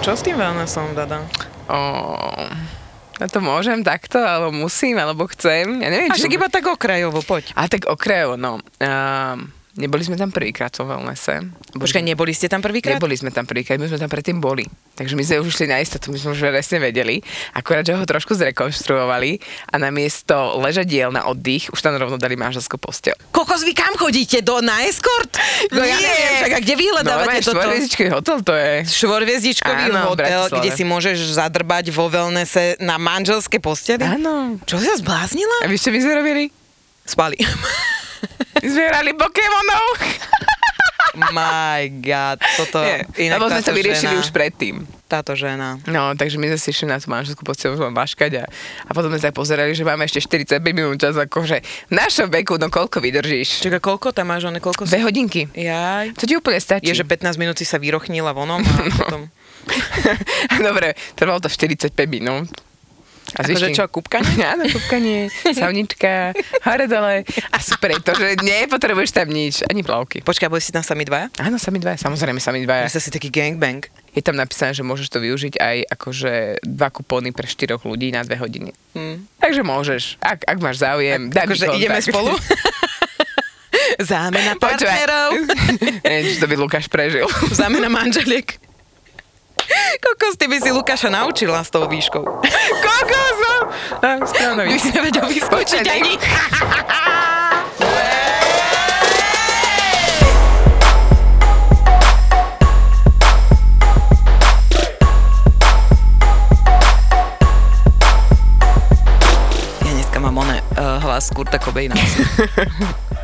[0.00, 1.20] Čo s tým wellnessom, Dada?
[1.68, 1.78] O,
[3.20, 5.76] ja to môžem takto, alebo musím, alebo chcem.
[5.84, 7.52] Ja neviem, A však iba tak okrajovo, poď.
[7.52, 8.64] A tak okrajovo, no.
[8.80, 9.36] Uh,
[9.78, 11.46] neboli sme tam prvýkrát vo wellnesse.
[11.72, 12.98] Počkaj, neboli ste tam prvýkrát?
[12.98, 14.66] Neboli sme tam prvýkrát, my sme tam predtým boli.
[14.94, 17.22] Takže my sme už šli na istotu, my sme už presne vedeli.
[17.52, 19.38] Akorát, že ho trošku zrekonštruovali
[19.68, 23.14] a namiesto ležadiel na oddych už tam rovno dali manželskú postel.
[23.30, 24.42] Kokos, vy kam chodíte?
[24.42, 25.30] Do, na escort?
[25.70, 26.34] No ja Nie, neviem.
[26.36, 27.54] však a kde vyhľadávate Normálne toto?
[27.54, 28.72] štvorhviezdičkový hotel to je.
[28.90, 34.02] Štvorviezdičkový Áno, hotel, kde si môžeš zadrbať vo wellnesse na manželské posteli?
[34.04, 34.58] Áno.
[34.66, 35.64] Čo si sa zbláznila?
[35.64, 36.44] A vy čo my sme robili?
[37.06, 37.38] Spali.
[38.62, 39.86] My sme hrali Pokémonov.
[41.34, 42.78] My God, toto...
[42.86, 44.86] Nie, inak lebo sme to táto vyriešili žena, už predtým.
[45.10, 45.82] Táto žena.
[45.90, 48.44] No, takže my sme si išli na tú manželskú už len vaškať a,
[48.86, 51.56] a potom sme sa pozerali, že máme ešte 45 minút čas, akože
[51.90, 53.66] v našom veku, no koľko vydržíš?
[53.66, 55.50] Čaká, koľko tam máš, one, koľko Dve hodinky.
[55.50, 56.14] Jaj.
[56.14, 56.86] To ti úplne stačí.
[56.86, 59.26] Je, že 15 minút si sa vyrochnila vonom a potom...
[60.62, 62.69] Dobre, trvalo to 45 minút.
[63.36, 64.42] A Akože čo, kúpkanie?
[64.52, 66.34] Áno, kúpkanie, saunička,
[66.66, 67.22] hore dole.
[67.50, 70.20] A super je to, že nepotrebuješ tam nič, ani plavky.
[70.20, 71.30] Počkaj, boli si tam sami dvaja?
[71.38, 72.90] Áno, sami dvaja, samozrejme sami Ja dvaja.
[72.90, 73.86] sa si taký gangbang.
[74.10, 76.32] Je tam napísané, že môžeš to využiť aj akože
[76.66, 78.74] dva kupóny pre štyroch ľudí na dve hodiny.
[78.98, 79.22] Hm.
[79.38, 82.34] Takže môžeš, ak, ak máš záujem, daj mi Akože ideme spolu?
[84.00, 85.30] Zámena partnerov.
[86.04, 87.26] Neviem, či to by Lukáš prežil.
[87.52, 88.58] Zámena manželiek.
[90.00, 92.24] Kokos, ty by si Lukáša naučila s tou výškou.
[92.84, 93.56] Kokos, no.
[94.66, 96.12] By si nevedel vyskočiť ani.
[111.20, 111.92] Hlas Kurta Cobaina.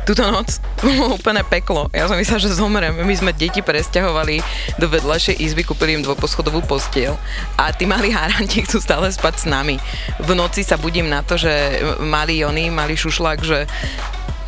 [0.05, 1.89] Túto noc bolo úplne peklo.
[1.89, 2.93] Ja som myslela, že zomrem.
[2.93, 4.37] My sme deti presťahovali
[4.77, 7.17] do vedľajšej izby, kúpili im dvojposchodovú postiel
[7.57, 9.81] a tí mali háranti chcú stále spať s nami.
[10.21, 13.65] V noci sa budím na to, že mali oni, mali šušlak, že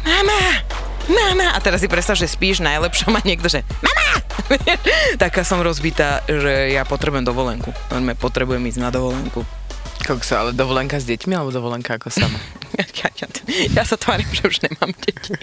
[0.05, 0.61] mama,
[1.09, 1.49] mama.
[1.49, 4.21] A teraz si predstav, že spíš najlepšom a niekto, že mama.
[5.25, 7.73] Taká som rozbitá, že ja potrebujem dovolenku.
[8.21, 9.41] Potrebujem ísť na dovolenku.
[10.03, 12.39] Kokso, ale dovolenka s deťmi alebo dovolenka ako sama?
[12.79, 13.27] Ja, ja,
[13.75, 15.35] ja sa tvárim, že už nemám deti.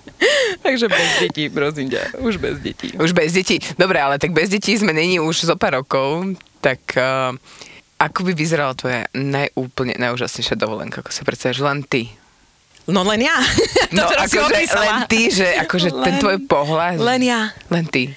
[0.64, 2.92] Takže bez detí, prosím ťa, už bez detí.
[2.96, 3.56] Už bez detí.
[3.76, 7.32] Dobre, ale tak bez detí sme není už zo pár rokov, tak uh,
[7.96, 11.00] ako by vyzerala tvoja najúplne najúžasnejšia dovolenka?
[11.00, 12.08] Ako si predstavíš len ty?
[12.84, 13.36] No len ja.
[13.94, 17.00] To No, akože len ty, že akože ten Len- tvoj pohľad.
[17.00, 17.40] Len ja.
[17.72, 18.12] Len ty.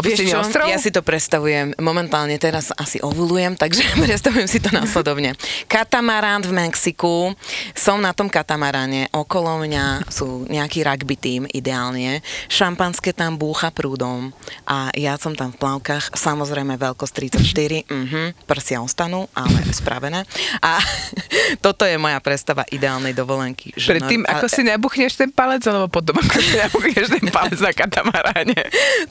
[0.00, 0.66] Vieš čo, ostrov?
[0.68, 5.34] ja si to predstavujem, momentálne teraz asi ovulujem, takže predstavujem si to následovne.
[5.70, 7.32] Katamarán v Mexiku,
[7.72, 14.32] som na tom katamaráne, okolo mňa sú nejaký rugby tým ideálne, šampanské tam búcha prúdom
[14.68, 20.24] a ja som tam v plavkách, samozrejme veľkosť 34, mhm, prsia ostanú, ale spravené.
[20.60, 20.78] A
[21.64, 23.72] toto je moja predstava ideálnej dovolenky.
[23.76, 27.58] že Predtým, nor- ako si nabuchneš ten palec, alebo potom, ako si nabuchneš ten palec
[27.60, 28.60] na katamaráne.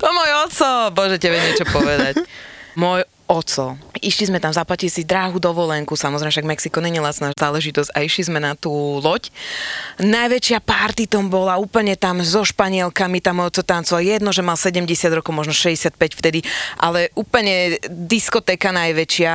[0.02, 2.22] To môj oco, bože, tebe niečo povedať.
[2.82, 3.74] Môj oco.
[4.00, 8.30] Išli sme tam zaplatiť si dráhu dovolenku, samozrejme však Mexiko není lacná záležitosť a išli
[8.30, 8.72] sme na tú
[9.02, 9.34] loď.
[9.98, 14.06] Najväčšia party tom bola, úplne tam so španielkami, tam oco tancoval.
[14.06, 16.46] Jedno, že mal 70 rokov, možno 65 vtedy,
[16.78, 19.34] ale úplne diskotéka najväčšia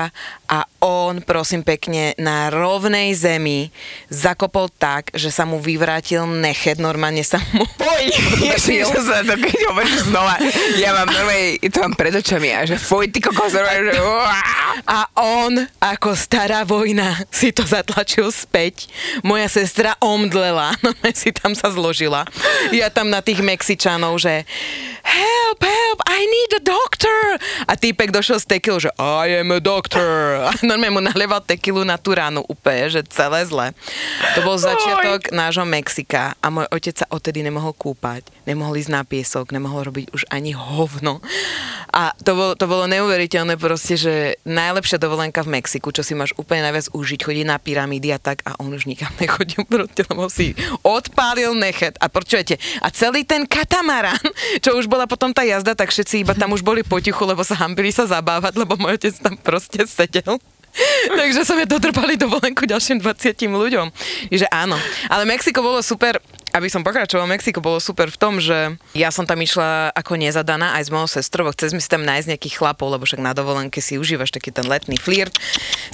[0.51, 3.71] a on, prosím pekne, na rovnej zemi
[4.11, 7.63] zakopol tak, že sa mu vyvrátil nechet, normálne sa mu...
[8.51, 10.41] Ježiš, sa to, keď hovoríš znova,
[10.81, 13.95] ja mám normálne, to mám pred očami a že fuj, ty kokos, normálne, že.
[14.87, 18.87] A on, ako stará vojna, si to zatlačil späť.
[19.27, 22.25] Moja sestra omdlela, no si tam sa zložila.
[22.71, 24.47] Ja tam na tých Mexičanov, že
[25.05, 27.19] help, help, I need a doctor.
[27.67, 30.45] A týpek došiel z tekilu, že I am a doctor.
[30.49, 33.73] A normálne mu nalieval tekilu na tú ránu úplne, že celé zle.
[34.37, 38.27] To bol začiatok nášho Mexika a môj otec sa odtedy nemohol kúpať.
[38.51, 41.23] Nemohol ísť na piesok, nemohol robiť už ani hovno.
[41.91, 44.15] A to bolo, to bolo neuveriteľné proste, že
[44.47, 48.43] najlepšia dovolenka v Mexiku, čo si máš úplne najviac užiť, chodí na pyramídy a tak
[48.47, 51.95] a on už nikam nechodil, proste, lebo si odpálil nechet.
[52.03, 54.23] A počujete, a celý ten katamarán,
[54.65, 57.59] čo už bola potom tá jazda, tak všetci iba tam už boli potichu, lebo sa
[57.59, 60.39] hambili sa zabávať, lebo môj otec tam proste sedel.
[61.21, 63.87] Takže sa mi dotrpali dovolenku ďalším 20 ľuďom.
[64.31, 64.79] Že áno.
[65.11, 69.27] Ale Mexiko bolo super, aby som pokračoval, Mexiko bolo super v tom, že ja som
[69.27, 72.91] tam išla ako nezadaná aj s mojou sestrou, chceli sme si tam nájsť nejakých chlapov,
[72.91, 75.35] lebo však na dovolenke si užívaš taký ten letný flirt,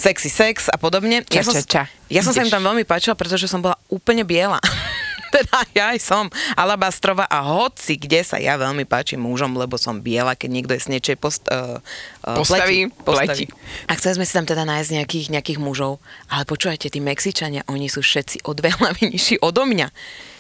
[0.00, 1.24] sexy sex a podobne.
[1.28, 1.82] Ča, ja som, ča, ča.
[2.08, 4.60] ja som sa im tam veľmi páčila, pretože som bola úplne biela.
[5.37, 6.25] teda ja aj som
[6.55, 10.84] alabastrova a hoci kde sa ja veľmi páčim mužom, lebo som biela, keď niekto je
[10.84, 11.78] z niečej post, uh,
[12.25, 13.46] uh, Postaví, pleti, pleti.
[13.90, 15.99] A chceli sme si tam teda nájsť nejakých, nejakých mužov,
[16.31, 19.88] ale počúvajte, tí Mexičania, oni sú všetci o dve hlavy nižší odo mňa.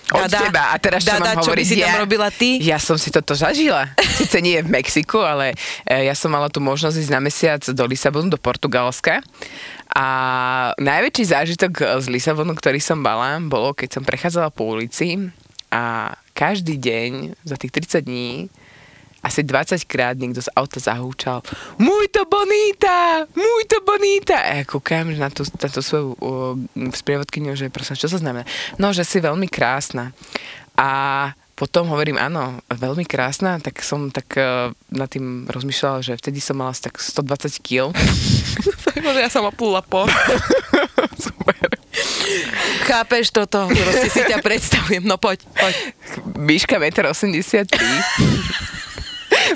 [0.06, 0.70] Od teba.
[0.70, 2.62] A teraz čo Dada, mám čo by si tam ja, robila ty?
[2.62, 3.90] Ja som si toto zažila.
[3.98, 7.84] Sice nie v Mexiku, ale e, ja som mala tu možnosť ísť na mesiac do
[7.90, 9.18] Lisabonu, do Portugalska.
[9.96, 10.06] A
[10.76, 15.32] najväčší zážitok z Lisabonu, ktorý som mala, bolo, keď som prechádzala po ulici
[15.72, 18.52] a každý deň za tých 30 dní
[19.24, 21.40] asi 20 krát niekto z auta zahúčal
[21.80, 24.38] Muito bonita, muito bonita.
[24.38, 26.54] A ja kúkam na tú, na tú svoju uh,
[26.94, 28.46] sprievodkyňu, že prosím, čo to znamená?
[28.78, 30.14] No, že si veľmi krásna.
[30.78, 36.36] A potom hovorím, áno, veľmi krásna, tak som tak uh, nad tým rozmýšľala, že vtedy
[36.36, 37.96] som mala tak 120 kg.
[39.24, 40.04] ja som oplula po.
[42.84, 43.72] Chápeš toto?
[43.72, 45.00] Proste si ťa predstavujem.
[45.08, 45.74] No poď, poď.
[46.36, 47.96] Výška 1,83 m.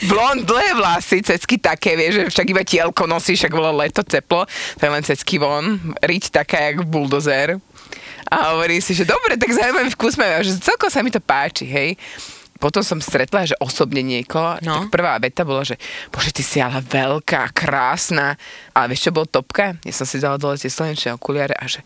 [0.09, 4.47] Blond, dlhé vlasy, cecky také, vieš, že však iba tielko nosí, však bolo leto, teplo,
[4.79, 7.61] tak len cecky von, riť taká, jak buldozer.
[8.31, 11.67] A hovorí si, že dobre, tak zaujímavý vkus majú, že celkom sa mi to páči,
[11.67, 11.99] hej.
[12.57, 14.85] Potom som stretla, že osobne niekoho, No.
[14.85, 18.37] tak prvá veta bola, že bože, ty si ale veľká, krásna.
[18.71, 19.81] Ale vieš, čo bolo topka?
[19.81, 21.81] Ja som si dala dole tie slnečné okuliare a že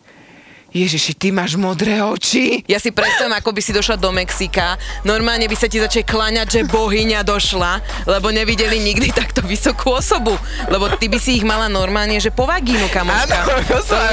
[0.75, 2.59] Ježiši, ty máš modré oči.
[2.67, 4.75] Ja si predstavím, ako by si došla do Mexika.
[5.07, 10.35] Normálne by sa ti začali kláňať, že bohyňa došla, lebo nevideli nikdy takto vysokú osobu.
[10.67, 13.47] Lebo ty by si ich mala normálne, že po vagínu, kamoška.
[13.47, 14.03] Áno, to som...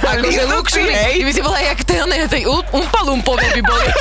[0.00, 0.96] Akože luxury.
[0.96, 3.88] Ty by si bola jak tej, onej- tej umpalumpové by boli.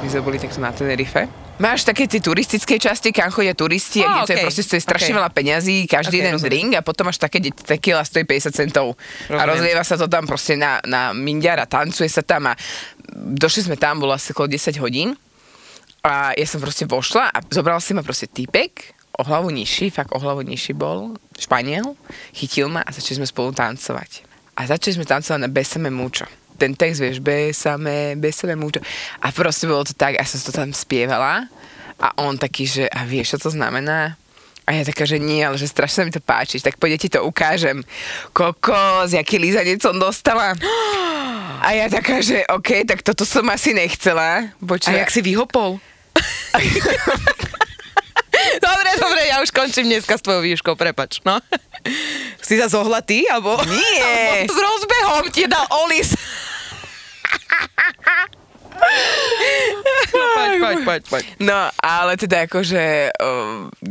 [0.00, 1.49] My sme boli takto na Tenerife.
[1.60, 5.12] Máš také tie turistické časti, kam chodia turisti, a kde to je proste stojí strašne
[5.12, 5.18] okej.
[5.20, 8.96] veľa peňazí, každý Okej, jeden drink a potom máš také, kde tequila stojí 50 centov.
[9.28, 9.48] A Rozumiem.
[9.52, 12.56] rozlieva sa to tam proste na, na mindiar a tancuje sa tam a
[13.12, 15.12] došli sme tam, bolo asi okolo 10 hodín
[16.00, 20.16] a ja som proste vošla a zobral si ma proste týpek, o hlavu nižší, fakt
[20.16, 21.92] o hlavu nižší bol, Španiel,
[22.32, 24.24] chytil ma a začali sme spolu tancovať.
[24.56, 26.24] A začali sme tancovať na Besame Mucho.
[26.60, 28.84] Ten text, vieš, Besame, Besame Mucho.
[29.24, 31.48] A proste bolo to tak, ja som to tam spievala
[31.96, 34.20] a on taký, že a vieš, čo to znamená?
[34.68, 37.24] A ja taká, že nie, ale že strašne mi to páči, tak poďte ti to
[37.24, 37.80] ukážem.
[38.36, 40.52] Kokos, jaký lízanec som dostala.
[41.60, 44.48] A ja taká, že OK, tak toto som asi nechcela.
[44.48, 45.76] A Počuť, jak si vyhopol?
[48.64, 51.36] dobre, dobre, ja už končím dneska s tvojou výškou, prepač, no.
[52.40, 53.60] Si sa zohla ty, alebo...
[53.68, 54.40] Nie.
[54.40, 56.16] Alebo s rozbehom ti dal Olis.
[60.10, 61.24] No, poď, poď, poď, poď.
[61.38, 63.12] No, ale teda akože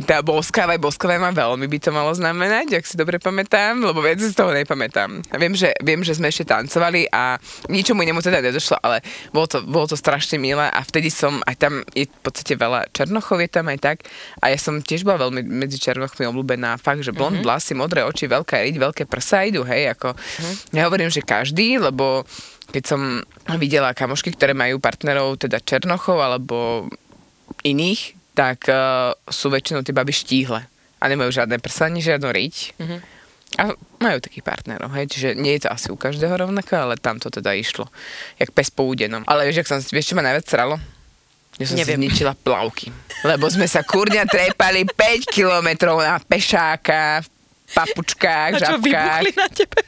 [0.10, 4.18] tá boskávaj, boskávaj ma veľmi by to malo znamenať, ak si dobre pamätám, lebo viac
[4.18, 5.22] si z toho nepamätám.
[5.38, 7.38] Viem, že, viem, že sme ešte tancovali a
[7.70, 11.56] ničomu inému teda nedošlo, ale bolo to, bolo to strašne milé a vtedy som, aj
[11.56, 13.98] tam je v podstate veľa černochov, je tam aj tak
[14.42, 16.82] a ja som tiež bola veľmi medzi černochmi obľúbená.
[16.82, 17.48] Fakt, že blond, mm-hmm.
[17.48, 20.76] vlasy, modré oči, veľká riť, veľké prsa idú, hej, ako mm-hmm.
[20.76, 22.26] ja hovorím, že každý, lebo
[22.70, 23.02] keď som
[23.58, 26.86] videla kamošky, ktoré majú partnerov, teda černochov alebo
[27.66, 30.62] iných, tak uh, sú väčšinou tie baby štíhle
[31.00, 32.56] a nemajú žiadne prsa, ani žiadnu riť.
[32.78, 33.00] Mm-hmm.
[33.58, 37.18] A majú takých partnerov, hej, čiže nie je to asi u každého rovnako, ale tam
[37.18, 37.90] to teda išlo.
[38.38, 39.26] Jak pes po údenom.
[39.26, 40.78] Ale vieš, ak som, vieš, čo ma najviac sralo?
[41.58, 41.98] Ja som Neviem.
[41.98, 42.94] si zničila plavky.
[43.26, 48.82] Lebo sme sa kurňa trepali 5 kilometrov na pešáka, v papučkách, A čo, žabkách.
[48.86, 49.80] vybuchli na tebe?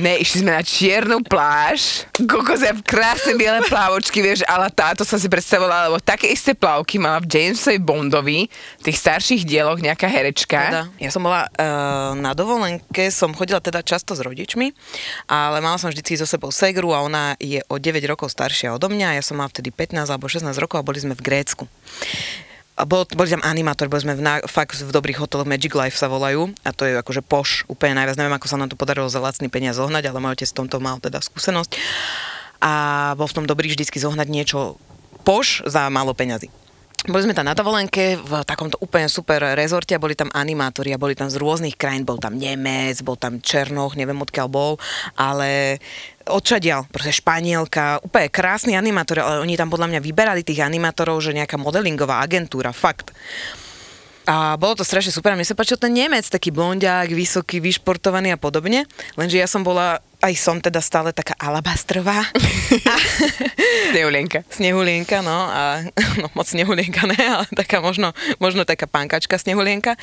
[0.00, 5.20] Ne, išli sme na čiernu pláž, kokos v krásne biele plávočky, vieš, ale táto som
[5.20, 8.48] si predstavovala, lebo také isté plavky mala v Jamesovi Bondovi,
[8.80, 10.72] v tých starších dieloch nejaká herečka.
[10.72, 14.72] Teda, ja som bola uh, na dovolenke, som chodila teda často s rodičmi,
[15.28, 18.88] ale mala som vždy so sebou segru a ona je o 9 rokov staršia odo
[18.88, 21.68] mňa, ja som mala vtedy 15 alebo 16 rokov a boli sme v Grécku.
[22.88, 26.08] Bol, boli tam animátori, boli sme v, na, fakt v dobrých hoteloch, Magic Life sa
[26.08, 26.50] volajú.
[26.64, 29.52] A to je akože poš, úplne najviac, neviem ako sa nám to podarilo za lacný
[29.52, 31.76] peniaz zohnať, ale môj otec v tomto mal teda skúsenosť.
[32.62, 32.72] A
[33.18, 34.80] bol v tom dobrý vždycky zohnať niečo
[35.22, 36.48] poš za málo peňazí.
[37.02, 41.02] Boli sme tam na dovolenke v takomto úplne super rezorte a boli tam animátori a
[41.02, 44.72] boli tam z rôznych krajín, bol tam Nemec, bol tam Černoch, neviem odkiaľ bol,
[45.18, 45.82] ale
[46.28, 51.34] odčadial, proste Španielka, úplne krásny animátor, ale oni tam podľa mňa vyberali tých animátorov, že
[51.34, 53.10] nejaká modelingová agentúra, fakt.
[54.22, 55.34] A bolo to strašne super.
[55.34, 58.86] A mne sa páčil ten Nemec, taký blondiak, vysoký, vyšportovaný a podobne.
[59.18, 62.22] Lenže ja som bola, aj som teda stále taká alabastrová.
[63.90, 64.46] Snehulienka.
[64.46, 65.50] Snehulienka, no.
[65.50, 65.82] A,
[66.22, 69.98] no moc snehulienka ne, ale taká možno, možno taká pankačka snehulienka.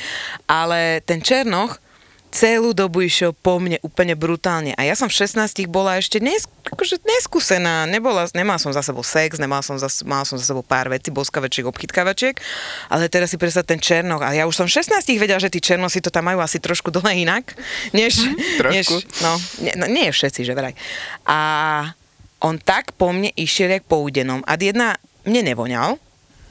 [0.51, 1.79] Ale ten Černoch,
[2.29, 4.77] celú dobu išiel po mne úplne brutálne.
[4.77, 9.01] A ja som v 16 bola ešte nes, akože neskúsená, nebola, nemala som za sebou
[9.01, 12.37] sex, nemala som za, mala som za sebou pár vecí, boskavačiek, obchytkavačiek,
[12.87, 14.21] ale teraz si predstav ten Černoch.
[14.21, 16.93] A ja už som v 16 vedela, že tí Černosi to tam majú asi trošku
[16.93, 17.57] dole inak,
[17.97, 18.21] než...
[18.61, 18.95] trošku.
[19.01, 19.33] Než, no,
[19.65, 20.77] nie, no, nie všetci, že vraj.
[21.25, 21.39] A
[22.45, 24.45] on tak po mne išiel, jak po údenom.
[24.45, 24.95] A jedna
[25.25, 25.99] mne nevoňal,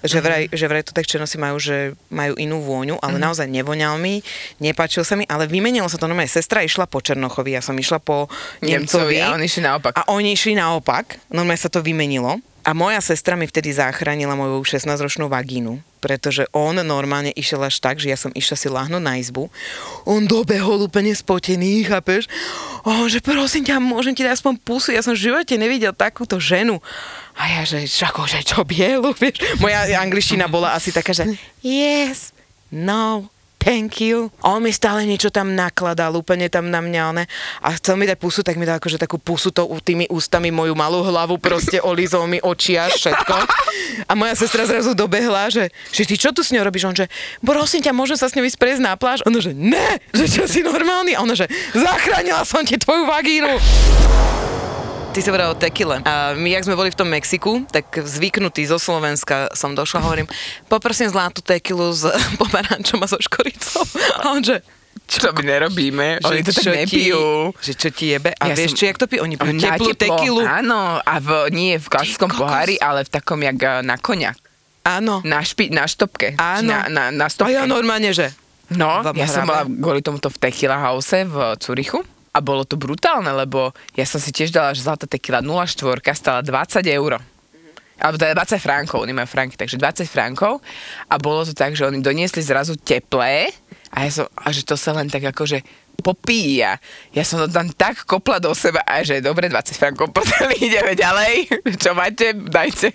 [0.02, 3.23] že vraj, že vraj to tak černosi majú, že majú inú vôňu, ale mm.
[3.23, 4.23] naozaj nevoňal mi,
[4.62, 6.31] nepáčil sa mi, ale vymenilo sa to normálne.
[6.31, 8.31] Sestra išla po Černochovi, ja som išla po
[8.62, 9.14] Nemcovi.
[9.14, 9.93] Nemcovi a oni išli naopak.
[9.99, 12.38] A oni išli naopak, normálne sa to vymenilo.
[12.67, 17.97] A moja sestra mi vtedy zachránila moju 16-ročnú vagínu, pretože on normálne išiel až tak,
[18.03, 19.49] že ja som išla si láhnuť na izbu.
[20.05, 22.29] On dobehol úplne spotený, chápeš?
[22.85, 26.37] O, že prosím ťa, môžem ti dať aspoň pusu, ja som v živote nevidel takúto
[26.37, 26.83] ženu.
[27.38, 29.41] A ja, že akože čo bielu, vieš?
[29.62, 31.25] Moja angličtina bola asi taká, že
[31.62, 32.37] yes,
[32.69, 34.33] no, thank you.
[34.41, 37.25] On mi stále niečo tam nakladal, úplne tam na mňa, ne?
[37.61, 40.73] A chcel mi dať pusu, tak mi dal akože takú pusu to tými ústami moju
[40.73, 43.35] malú hlavu, proste olizol mi oči a všetko.
[44.09, 46.87] A moja sestra zrazu dobehla, že, že ty čo tu s ňou robíš?
[46.88, 47.11] On že,
[47.41, 49.25] prosím ťa, môžem sa s ňou ísť na pláž?
[49.27, 51.19] Ono, že ne, že čo si normálny?
[51.19, 53.53] A ono, že zachránila som ti tvoju vagínu.
[55.09, 55.99] Ty si hovorila o tekile.
[56.05, 60.29] A my, jak sme boli v tom Mexiku, tak zvyknutý zo Slovenska som došla, hovorím,
[60.69, 62.05] poprosím zlatú tekilu s
[62.41, 63.83] pomarančom a so škoricou.
[64.19, 64.61] A on že,
[65.09, 67.25] Čo my nerobíme, že oni to tak čo ti- nepijú.
[67.57, 68.31] Že čo ti jebe?
[68.33, 69.21] A Ja vieš, som- čo, jak to pijú?
[69.25, 70.41] Oni pijú teplú tekilu.
[70.45, 74.37] Áno, a v, nie v klasickom pohári, ale v takom jak eh, na konia.
[74.85, 75.21] Áno.
[75.23, 76.37] Na, špi, na štopke.
[76.37, 76.69] Áno.
[76.69, 77.50] Na, na, na A stopke.
[77.50, 78.29] ja normálne, že...
[78.69, 82.05] No, ja som bola kvôli tomuto v Tequila House v Curychu
[82.38, 85.75] a bolo to brutálne, lebo ja som si tiež dala, že zlatá tequila 04
[86.14, 87.18] stala 20 eur.
[87.99, 90.62] Alebo teda 20 frankov, nemajú franky, takže 20 frankov.
[91.11, 93.50] A bolo to tak, že oni doniesli zrazu teplé
[93.90, 95.66] a ja som, a že to sa len tak akože
[95.99, 96.78] popíja.
[97.11, 100.95] Ja som to tam tak kopla do seba a že dobre, 20 frankov, potom ideme
[100.95, 101.50] ďalej.
[101.75, 102.95] Čo máte, dajte.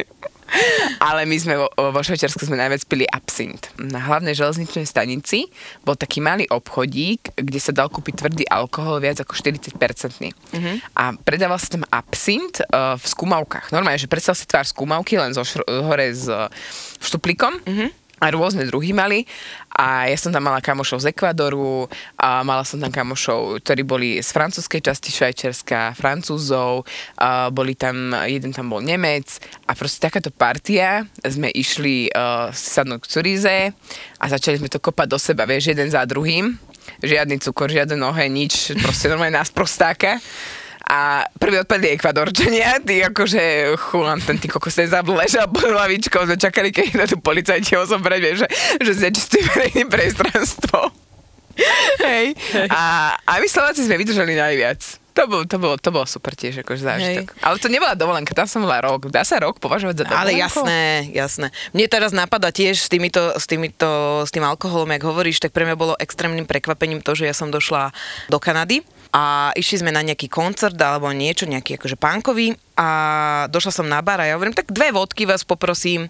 [1.00, 3.74] Ale my sme vo, vo Švajčiarsku sme najviac pili absint.
[3.82, 5.50] Na hlavnej železničnej stanici
[5.82, 9.74] bol taký malý obchodík, kde sa dal kúpiť tvrdý alkohol viac ako 40%.
[9.74, 10.76] Mm-hmm.
[10.98, 13.74] A predával sa tam absint uh, v skúmavkách.
[13.74, 16.48] Normálne, že predstav si tvár skúmavky len zo šr- hore s uh,
[17.02, 17.60] vštuplikom.
[17.66, 19.28] Mm-hmm a rôzne druhy mali.
[19.74, 24.10] A ja som tam mala kamošov z Ekvadoru a mala som tam kamošov, ktorí boli
[24.24, 26.88] z francúzskej časti Švajčiarska, francúzov,
[27.20, 29.42] a boli tam, jeden tam bol Nemec.
[29.68, 33.58] A proste takáto partia, sme išli uh, sadnúť k Curíze
[34.22, 36.56] a začali sme to kopať do seba, vieš, jeden za druhým,
[37.02, 40.22] žiadny cukor, žiadne nohe, nič, proste normálne nás prostáka.
[40.84, 46.28] A prvý odpadli Ekvadorčania, tí akože chulan, ten ty kokos ten zabl ležal pod hlavičkou,
[46.28, 48.48] sme čakali, keď na tu policajti ho zobrať, vieš, že,
[48.84, 50.92] že znečistí verejné priestranstvo.
[52.04, 52.36] Hej.
[52.68, 55.00] A, a my Slováci sme vydržali najviac.
[55.14, 57.38] To bolo, to bolo, to bolo super tiež, akože zážitok.
[57.46, 59.14] Ale to nebola dovolenka, tam som bola rok.
[59.14, 60.26] Dá sa rok považovať za dovolenku?
[60.26, 60.82] Ale jasné,
[61.14, 61.48] jasné.
[61.70, 65.70] Mne teraz napadá tiež s týmito, s týmito, s tým alkoholom, jak hovoríš, tak pre
[65.70, 67.94] mňa bolo extrémnym prekvapením to, že ja som došla
[68.26, 68.82] do Kanady
[69.14, 72.90] a išli sme na nejaký koncert alebo niečo, nejaký akože pánkový a
[73.46, 76.10] došla som na bar a ja hovorím, tak dve vodky vás poprosím.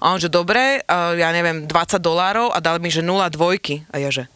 [0.00, 3.84] A on, že dobre, ja neviem, 20 dolárov a dal mi, že 0 dvojky.
[3.92, 4.32] A ja, že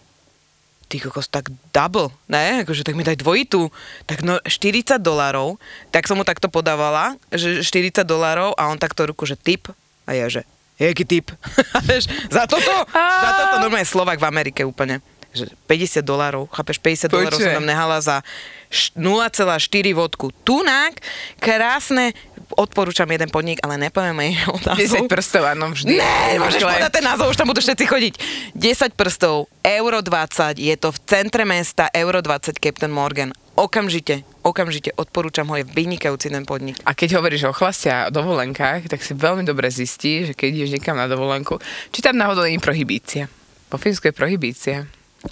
[0.92, 2.68] ty kokos, tak double, ne?
[2.68, 3.72] Akože tak mi daj dvojitú.
[4.04, 5.56] Tak no 40 dolárov,
[5.88, 9.72] tak som mu takto podávala, že 40 dolárov a on takto ruku, že tip.
[10.04, 10.44] A ja, že
[10.76, 11.24] jaký?
[11.88, 12.72] Vieš, za toto?
[12.92, 15.00] Za toto normálne Slovak v Amerike úplne.
[15.32, 18.20] Že 50 dolárov, chápeš, 50 dolárov som tam nehala za
[18.68, 19.48] š- 0,4
[19.92, 20.28] vodku.
[20.42, 21.00] Tunak,
[21.36, 22.12] krásne,
[22.52, 25.08] odporúčam jeden podnik, ale nepovieme jeho 10 názov.
[25.08, 25.96] prstov, áno, vždy.
[25.96, 28.14] Ne, môžeš povedať ten názov, už tam budú všetci chodiť.
[28.52, 33.32] 10 prstov, euro 20, je to v centre mesta, euro 20 Captain Morgan.
[33.52, 36.80] Okamžite, okamžite odporúčam ho, je vynikajúci ten podnik.
[36.82, 40.70] A keď hovoríš o chlaste a dovolenkách, tak si veľmi dobre zistí, že keď ideš
[40.74, 43.24] niekam na dovolenku, či tam náhodou nie je prohibícia.
[43.68, 44.88] Po Fínsku je prohibícia.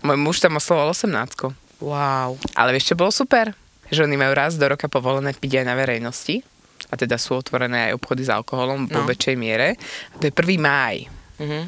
[0.07, 1.51] Môj muž tam oslovoval 18.
[1.83, 2.37] Wow.
[2.55, 3.53] Ale vieš, čo bolo super?
[3.91, 6.45] Že oni majú raz do roka povolené piť aj na verejnosti.
[6.91, 9.07] A teda sú otvorené aj obchody s alkoholom No.
[9.07, 9.79] väčšej miere.
[10.13, 10.59] A to je 1.
[10.59, 11.07] máj.
[11.39, 11.61] Mhm.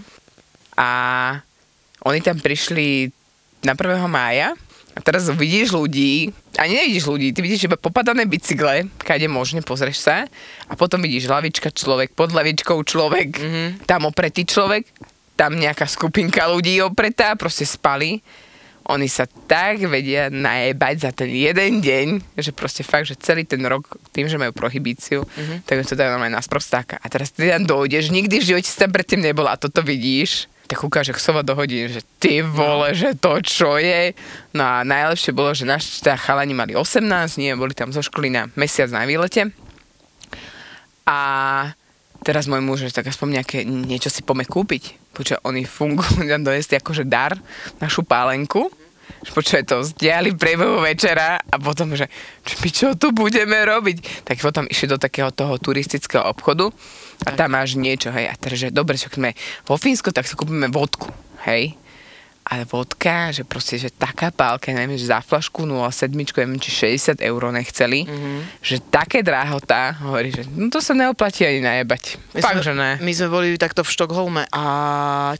[0.78, 0.88] A
[2.02, 3.12] oni tam prišli
[3.62, 4.10] na 1.
[4.10, 4.56] mája
[4.92, 10.04] a teraz vidíš ľudí, ani nevidíš ľudí, ty vidíš iba popadané bicykle, kade možne, pozrieš
[10.04, 10.28] sa
[10.68, 13.68] a potom vidíš lavička človek, pod lavičkou človek, mm-hmm.
[13.88, 14.84] tam opretý človek,
[15.42, 18.22] tam nejaká skupinka ľudí opretá, proste spali.
[18.86, 23.62] Oni sa tak vedia najebať za ten jeden deň, že proste fakt, že celý ten
[23.62, 25.66] rok, tým, že majú prohibíciu, mm-hmm.
[25.66, 26.98] tak to dajú normálne na sprostáka.
[26.98, 30.50] A teraz ty tam dojdeš, nikdy v živote si tam predtým nebola a toto vidíš,
[30.66, 32.98] tak ukáže sova do hodín, že ty vole, no.
[32.98, 34.14] že to čo je.
[34.54, 37.02] No a najlepšie bolo, že naši teda chalani mali 18,
[37.38, 39.50] nie, boli tam zo školy na mesiac na výlete.
[41.06, 41.18] A
[42.22, 45.12] teraz môj muž, že tak aspoň nejaké niečo si pome kúpiť.
[45.12, 47.36] Počuť, oni fungujú, nám donesli akože dar,
[47.82, 48.70] našu pálenku.
[49.22, 52.10] Počuť, to vzdiali priebehu večera a potom, že
[52.42, 54.26] čo, my čo tu budeme robiť?
[54.26, 56.70] Tak potom išli do takého toho turistického obchodu
[57.26, 58.30] a tam máš niečo, hej.
[58.30, 59.36] A teraz, že dobre, čo sme
[59.66, 61.10] vo Fínsku, tak si kúpime vodku,
[61.46, 61.78] hej.
[62.52, 67.24] Ale vodka, že proste, že taká pálka, neviem, že za flašku 0,7, neviem, či 60
[67.24, 68.38] eur nechceli, mm-hmm.
[68.60, 72.20] že také drahota, hovorí, že no to sa neoplatí ani najebať.
[72.36, 72.90] My Fakt, sme, že ne.
[73.00, 74.64] My sme boli takto v Štokholme a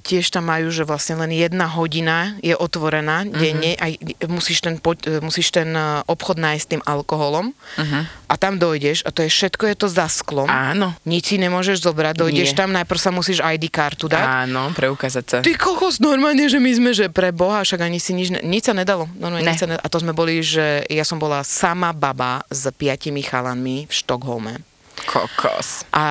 [0.01, 3.37] tiež tam majú, že vlastne len jedna hodina je otvorená mm-hmm.
[3.37, 3.93] denne a
[4.33, 4.81] musíš ten,
[5.21, 8.01] musíš ten eh, obchod nájsť s tým alkoholom Mhm.
[8.29, 10.49] a tam dojdeš a to je všetko je to za sklom.
[10.49, 10.95] Áno.
[11.05, 12.57] Nič si nemôžeš zobrať, dojdeš Nie.
[12.57, 14.49] tam, najprv sa musíš ID kartu dať.
[14.49, 15.37] Áno, preukázať sa.
[15.43, 18.69] Ty kokos, normálne, že my sme, že pre Boha, však ani si nič, ne, nič
[18.69, 19.09] sa nedalo.
[19.17, 19.51] Normálne, Ne.
[19.57, 19.83] nič sa nedalo.
[19.83, 24.61] A to sme boli, že ja som bola sama baba s piatimi chalanmi v Štokholme.
[25.03, 25.83] Kokos.
[25.91, 26.05] A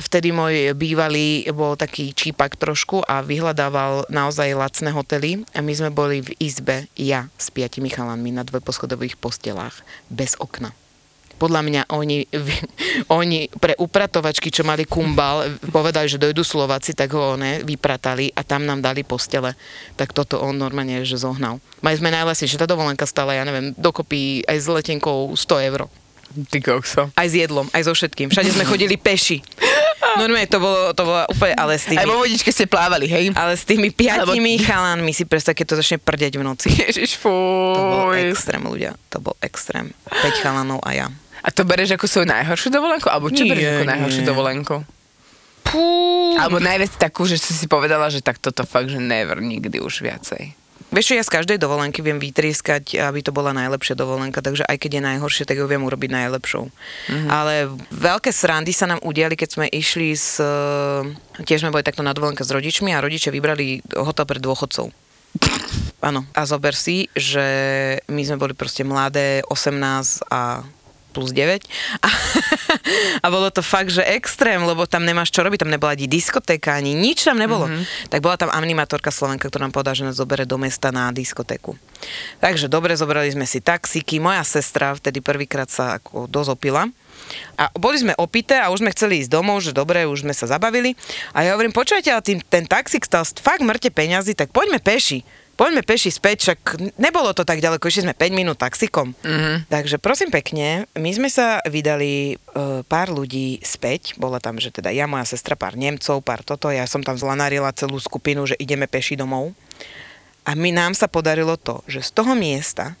[0.00, 5.90] vtedy môj bývalý bol taký čípak trošku a vyhľadával naozaj lacné hotely a my sme
[5.92, 10.72] boli v izbe, ja s piatimi chalanmi na dvojposchodových postelách, bez okna.
[11.42, 12.22] Podľa mňa oni,
[13.18, 18.40] oni pre upratovačky, čo mali kumbal, povedali, že dojdu Slováci, tak ho ne, vypratali a
[18.40, 19.58] tam nám dali postele.
[19.92, 21.58] Tak toto on normálne, že zohnal.
[21.80, 25.90] Mali sme najlesnejšie, tá dovolenka stala, ja neviem, dokopy aj s letenkou 100 eur.
[26.32, 27.10] Ty kokso.
[27.12, 28.30] Aj s jedlom, aj so všetkým.
[28.30, 29.44] Všade sme chodili peši.
[30.12, 33.32] Normálne to bolo, to bolo úplne, ale s tými, Aj vo vodičke ste plávali, hej?
[33.32, 36.68] ale s tými piatimi Alebo- chalanmi si predstav, keď to začne prdeť v noci.
[36.70, 37.32] Ježiš, To
[37.72, 38.28] bol fuj.
[38.28, 38.92] extrém, ľudia.
[39.08, 39.92] To bol extrém.
[40.04, 41.06] 5 chalanov a ja.
[41.42, 43.10] A to bereš ako svoju najhoršiu dovolenku?
[43.10, 44.30] Alebo čo Nie, bereš ako najhoršiu nie.
[44.30, 44.74] dovolenku?
[45.66, 45.82] Pú.
[46.38, 50.02] Alebo najviac takú, že si si povedala, že tak toto fakt, že never, nikdy už
[50.02, 50.54] viacej.
[50.92, 54.76] Vieš čo, ja z každej dovolenky viem vytrieskať, aby to bola najlepšia dovolenka, takže aj
[54.76, 56.68] keď je najhoršie, tak ju viem urobiť najlepšou.
[56.68, 57.30] Mm-hmm.
[57.32, 60.36] Ale veľké srandy sa nám udiali, keď sme išli s...
[60.36, 64.92] e, Tiež sme boli takto na dovolenke s rodičmi a rodičia vybrali hotel pre dôchodcov.
[66.04, 66.28] Áno.
[66.36, 67.46] A zober si, že
[68.12, 70.60] my sme boli proste mladé, 18 a
[71.12, 71.62] plus 9.
[72.00, 72.08] A,
[73.20, 76.74] a bolo to fakt, že extrém, lebo tam nemáš čo robiť, tam nebola ani diskotéka,
[76.74, 77.68] ani nič tam nebolo.
[77.68, 78.08] Mm-hmm.
[78.08, 81.76] Tak bola tam animatorka Slovenka, ktorá nám povedala, že nás zobere do mesta na diskotéku.
[82.40, 84.18] Takže dobre, zobrali sme si taxíky.
[84.18, 86.90] Moja sestra vtedy prvýkrát sa ako dozopila.
[87.54, 90.50] A boli sme opité a už sme chceli ísť domov, že dobre, už sme sa
[90.50, 90.98] zabavili.
[91.36, 95.22] A ja hovorím, počujete, ale tým, ten taxík stal fakt mŕte peňazí, tak poďme peši.
[95.62, 96.58] Poďme peši späť, však
[96.98, 99.14] nebolo to tak ďaleko, išli sme 5 minút taxikom.
[99.22, 99.70] Mm-hmm.
[99.70, 104.90] Takže prosím pekne, my sme sa vydali e, pár ľudí späť, bola tam, že teda
[104.90, 108.90] ja, moja sestra, pár Nemcov, pár toto, ja som tam zlanarila celú skupinu, že ideme
[108.90, 109.54] peši domov.
[110.42, 112.98] A my nám sa podarilo to, že z toho miesta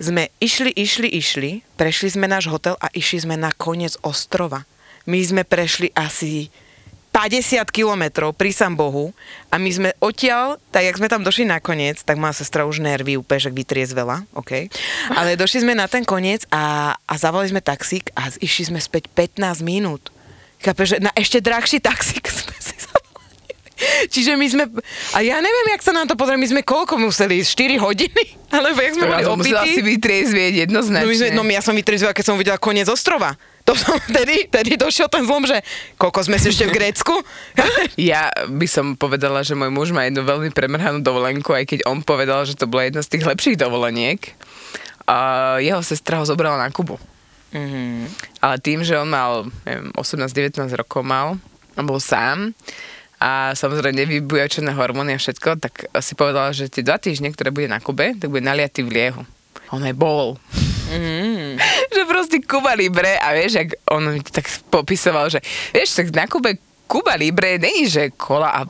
[0.00, 4.64] sme išli, išli, išli, prešli sme náš hotel a išli sme na koniec ostrova.
[5.04, 6.48] My sme prešli asi
[7.12, 9.12] 50 kilometrov pri Sambohu
[9.46, 12.80] a my sme odtiaľ, tak jak sme tam došli na koniec, tak má sestra už
[12.80, 14.72] nervy úplne, že vytriezvela, OK.
[15.12, 19.12] Ale došli sme na ten koniec a, a zavolali sme taxík a išli sme späť
[19.12, 20.08] 15 minút.
[20.58, 23.52] Chápeš, že na ešte drahší taxík sme si zavolali.
[24.08, 24.64] Čiže my sme,
[25.12, 28.24] a ja neviem, jak sa nám to pozrie, my sme koľko museli ísť, 4 hodiny?
[28.48, 29.84] Alebo jak sme boli To musela si opití?
[29.84, 31.04] vytriezvieť jednoznačne.
[31.04, 33.36] No, my sme, no ja som vytriezvela, keď som uvidela koniec ostrova.
[33.62, 35.62] To som tedy, tedy došiel ten zlom, že
[35.94, 37.14] koľko sme si ešte v Grécku?
[37.98, 42.02] Ja by som povedala, že môj muž má jednu veľmi premrhanú dovolenku, aj keď on
[42.02, 44.18] povedal, že to bola jedna z tých lepších dovoleniek.
[45.06, 46.98] A jeho sestra ho zobrala na Kubu.
[47.52, 48.08] Mhm.
[48.40, 51.36] Ale tým, že on mal, neviem, 18-19 rokov mal,
[51.76, 52.52] a bol sám
[53.22, 57.70] a samozrejme nevybujačené hormóny a všetko, tak si povedala, že tie dva týždne, ktoré bude
[57.70, 59.22] na Kube, tak bude naliatý v liehu.
[59.72, 60.36] On aj bol.
[60.92, 61.31] Mm.
[62.32, 66.56] Proste Kuba Libre a vieš, jak on tak popisoval, že vieš, tak na Kube
[66.88, 68.60] Kuba Libre není, že kola a,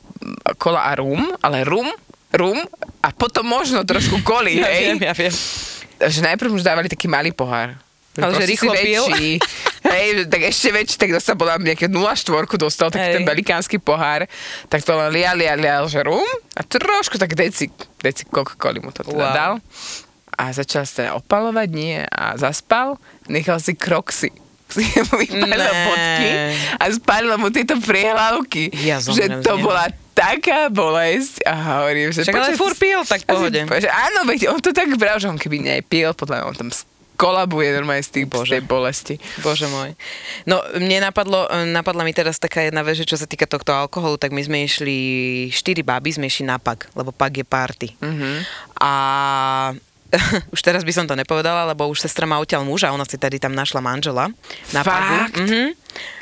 [0.59, 1.87] kola a rum, ale rum,
[2.35, 2.59] rum
[2.99, 4.83] a potom možno trošku koli, Ja hej?
[4.85, 5.35] viem, ja viem.
[6.03, 7.79] Že najprv už dávali taký malý pohár.
[8.13, 9.09] Ale že rýchlo pil.
[9.09, 9.41] väčší.
[9.93, 13.17] Hej, tak ešte väčší, tak dostal podľa mňa nejaké 0,4 dostal, taký Hej.
[13.17, 14.29] ten velikánsky pohár,
[14.69, 16.23] tak to len lial, lial, lial, že rum
[16.53, 19.33] a trošku tak deci, deci Coca-Cola mu to teda Wow.
[19.33, 19.53] dal.
[20.43, 24.35] A začal sa opalovať, nie, a zaspal, nechal si kroxy.
[24.67, 25.85] Si mu vypadal Ne.
[25.85, 26.31] bodky
[26.75, 28.73] a spálilo mu tieto priehlavky.
[28.83, 32.25] Ja že z to bola taká bolesť a hovorím, že...
[32.25, 33.53] Však ale furt pil, tak pohode.
[33.55, 36.47] a si- Že áno, veď on to tak bral, že on keby nepil, podľa mňa
[36.47, 36.71] on tam
[37.15, 39.15] kolabuje normálne z, tých, z tej bolesti.
[39.39, 39.95] Bože môj.
[40.43, 44.17] No, mne napadlo, napadla mi teraz taká jedna vec, že čo sa týka tohto alkoholu,
[44.17, 44.97] tak my sme išli,
[45.49, 47.89] štyri baby sme išli na PAG, lebo PAG je party.
[48.01, 48.31] Mhm.
[48.75, 48.93] A
[50.55, 53.41] už teraz by som to nepovedala, lebo už sestra má odtiaľ muža, ona si tady
[53.41, 54.29] tam našla manžela.
[54.71, 55.33] Na Fakt?
[55.33, 55.43] Pagu.
[55.43, 55.73] Mhm.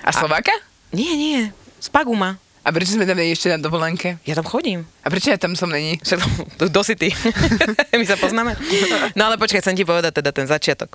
[0.05, 0.55] A Slováka?
[0.91, 2.39] Nie, nie, z Pagu má.
[2.61, 4.21] A prečo sme tam není ešte na dovolenke?
[4.29, 4.85] Ja tam chodím.
[5.01, 5.97] A prečo ja tam som není?
[5.97, 6.19] Však
[6.61, 7.09] to- do City.
[7.97, 8.53] My sa poznáme.
[9.17, 10.93] No ale počkaj, chcem ti povedať teda ten začiatok.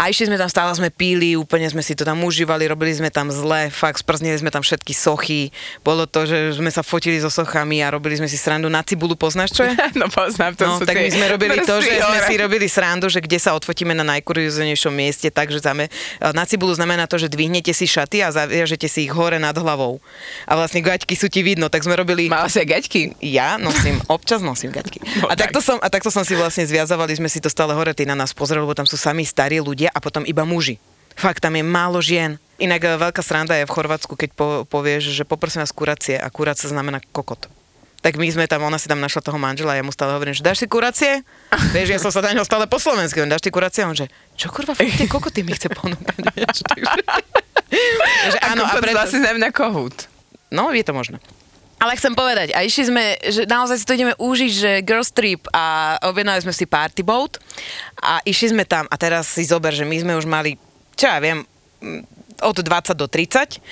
[0.00, 3.12] A išli sme tam, stále sme píli, úplne sme si to tam užívali, robili sme
[3.12, 5.52] tam zle, fakt sprznili sme tam všetky sochy.
[5.84, 9.12] Bolo to, že sme sa fotili so sochami a robili sme si srandu na cibulu,
[9.12, 9.76] poznáš čo je?
[10.00, 13.12] no poznám, to No, sú tak my sme robili to, že sme si robili srandu,
[13.12, 15.92] že kde sa odfotíme na najkurióznejšom mieste, takže záme,
[16.32, 20.00] na cibulu znamená to, že dvihnete si šaty a zaviažete si ich hore nad hlavou.
[20.48, 22.32] A vlastne gaťky sú ti vidno, tak sme robili...
[22.32, 23.20] Mala si gaťky?
[23.20, 25.04] Ja nosím, občas nosím gaťky.
[25.20, 25.52] No a, tak.
[25.52, 28.32] takto som, a takto som si vlastne zviazavali, sme si to stále hore, na nás
[28.32, 30.78] pozreli, lebo tam sú sami starí ľudia a potom iba muži.
[31.18, 32.40] Fakt, tam je málo žien.
[32.56, 36.28] Inak e, veľká sranda je v Chorvátsku, keď po, povieš, že poprosím vás kuracie a
[36.32, 37.50] kuracia znamená kokot.
[38.00, 40.40] Tak my sme tam, ona si tam našla toho manžela ja mu stále hovorím, že
[40.40, 41.20] dáš si kuracie?
[41.76, 43.84] Vieš, ja som sa na stále po slovensky, hovorím, dáš si kuracie?
[43.84, 44.08] A on že,
[44.40, 46.64] čo kurva, fakt tie kokoty mi chce ponúkať, takže...
[48.32, 48.96] že áno, a preto...
[48.96, 50.08] Vlastne znamená kohút.
[50.48, 51.20] No, je to možné.
[51.80, 55.48] Ale chcem povedať, a išli sme, že naozaj si to ideme užiť, že girls trip
[55.48, 57.40] a objednali sme si party boat
[58.04, 60.60] a išli sme tam a teraz si zober, že my sme už mali,
[60.92, 61.40] čo ja viem,
[61.80, 63.64] mm, od 20 do 30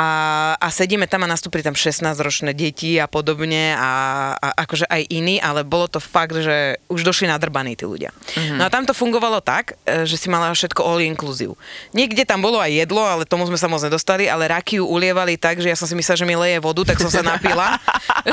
[0.00, 0.10] a,
[0.56, 3.92] a sedíme tam a nastúpili tam 16-ročné deti a podobne a,
[4.32, 8.08] a akože aj iní, ale bolo to fakt, že už došli nadrbaní tí ľudia.
[8.08, 8.56] Mm-hmm.
[8.56, 11.52] No a tam to fungovalo tak, e, že si mala všetko all inclusive.
[11.92, 15.60] Niekde tam bolo aj jedlo, ale tomu sme sa moc nedostali, ale rakiu ulievali tak,
[15.60, 17.76] že ja som si myslela, že mi leje vodu, tak som sa napila.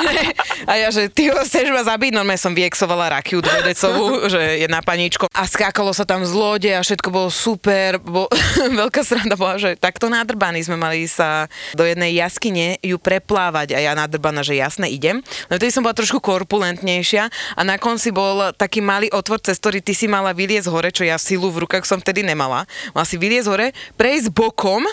[0.71, 4.79] a ja, že ty chceš ma zabiť, normálne som vyexovala rakiu dvojdecovú, že je na
[4.79, 5.27] paníčko.
[5.35, 7.99] A skákalo sa tam z lode a všetko bolo super.
[7.99, 8.31] Bo,
[8.87, 13.79] veľká sranda bola, že takto nadrbaní sme mali sa do jednej jaskyne ju preplávať a
[13.81, 15.21] ja nadrbaná, že jasne idem.
[15.49, 17.23] No vtedy som bola trošku korpulentnejšia
[17.57, 21.03] a na konci bol taký malý otvor, cez ktorý ty si mala vyliezť hore, čo
[21.03, 22.69] ja silu v rukách som vtedy nemala.
[22.93, 24.85] Mala si vyliezť hore, prejsť bokom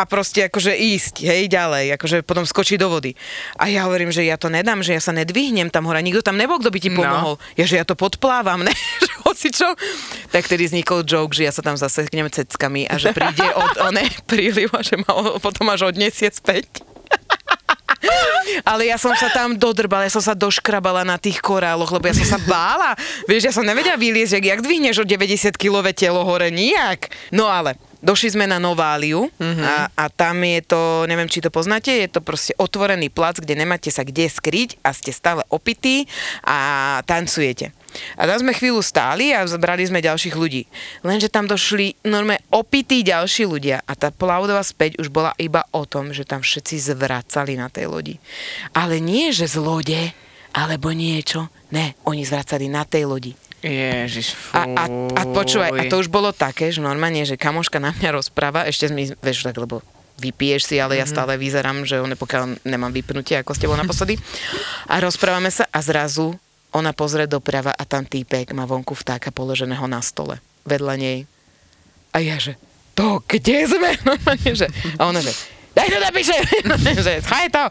[0.00, 3.12] a proste akože ísť, hej, ďalej, akože potom skočiť do vody.
[3.54, 6.34] A ja hovorím, že ja to nedám, že ja sa nedvihnem tam hore, nikto tam
[6.34, 6.98] nebol, kto by ti No.
[6.98, 7.34] pomohol.
[7.54, 9.68] Ja, že ja to podplávam, ne, že hoci čo.
[10.28, 14.08] Tak tedy vznikol joke, že ja sa tam zaseknem ceckami a že príde od one
[14.24, 16.80] príliv a že ma o- potom až odniesie späť.
[18.64, 22.16] Ale ja som sa tam dodrbala, ja som sa doškrabala na tých koráloch, lebo ja
[22.16, 22.96] som sa bála.
[23.26, 27.12] Vieš, ja som nevedela vyliezť, jak, jak dvihneš o 90-kilové telo hore, nijak.
[27.30, 29.64] No ale, došli sme na Nováliu mm-hmm.
[29.64, 33.56] a, a tam je to, neviem, či to poznáte, je to proste otvorený plac, kde
[33.56, 36.08] nemáte sa kde skryť a ste stále opití
[36.44, 37.72] a tancujete.
[38.14, 40.62] A tam sme chvíľu stáli a zbrali sme ďalších ľudí.
[41.02, 45.82] Lenže tam došli normálne opití ďalší ľudia a tá plavdová späť už bola iba o
[45.84, 48.14] tom, že tam všetci zvracali na tej lodi.
[48.74, 50.14] Ale nie, že z lode,
[50.54, 51.50] alebo niečo.
[51.74, 53.32] Ne, oni zvracali na tej lodi.
[53.60, 54.32] Ježiš.
[54.56, 58.16] A, a, a počúvaj, a to už bolo také, že normálne, že kamoška na mňa
[58.16, 59.84] rozpráva, ešte mi, vieš, tak, lebo
[60.20, 64.20] vypiješ si, ale ja stále vyzerám, že on pokiaľ nemám vypnutie, ako s tebou naposledy.
[64.88, 66.36] A rozprávame sa a zrazu
[66.70, 71.18] ona pozrie doprava a tam týpek má vonku vtáka položeného na stole, vedľa nej.
[72.12, 72.60] A ja, že
[72.94, 73.90] to kde sme?
[74.08, 74.68] Normálne, že,
[75.00, 75.32] a ona, že
[75.76, 76.34] daj to napíše,
[76.98, 77.64] že chaj to.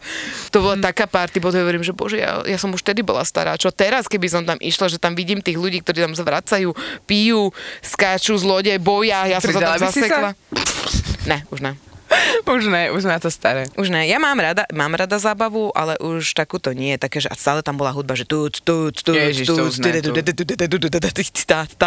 [0.55, 3.59] To bola taká party, potom hovorím, že bože, ja, ja som už tedy bola stará,
[3.59, 6.71] čo teraz, keby som tam išla, že tam vidím tých ľudí, ktorí tam zvracajú,
[7.03, 7.51] pijú,
[7.83, 9.89] skáču z lode, boja, ja som sa tam si sa?
[9.91, 10.29] zasekla.
[11.27, 11.88] Ne, už ne.
[12.45, 13.67] Už ne, už sme na to staré.
[13.77, 17.35] Už ne, ja mám rada, mám rada zábavu, ale už takúto nie, také, že a
[17.35, 19.13] stále tam bola hudba, že tu, tu, tu, tu,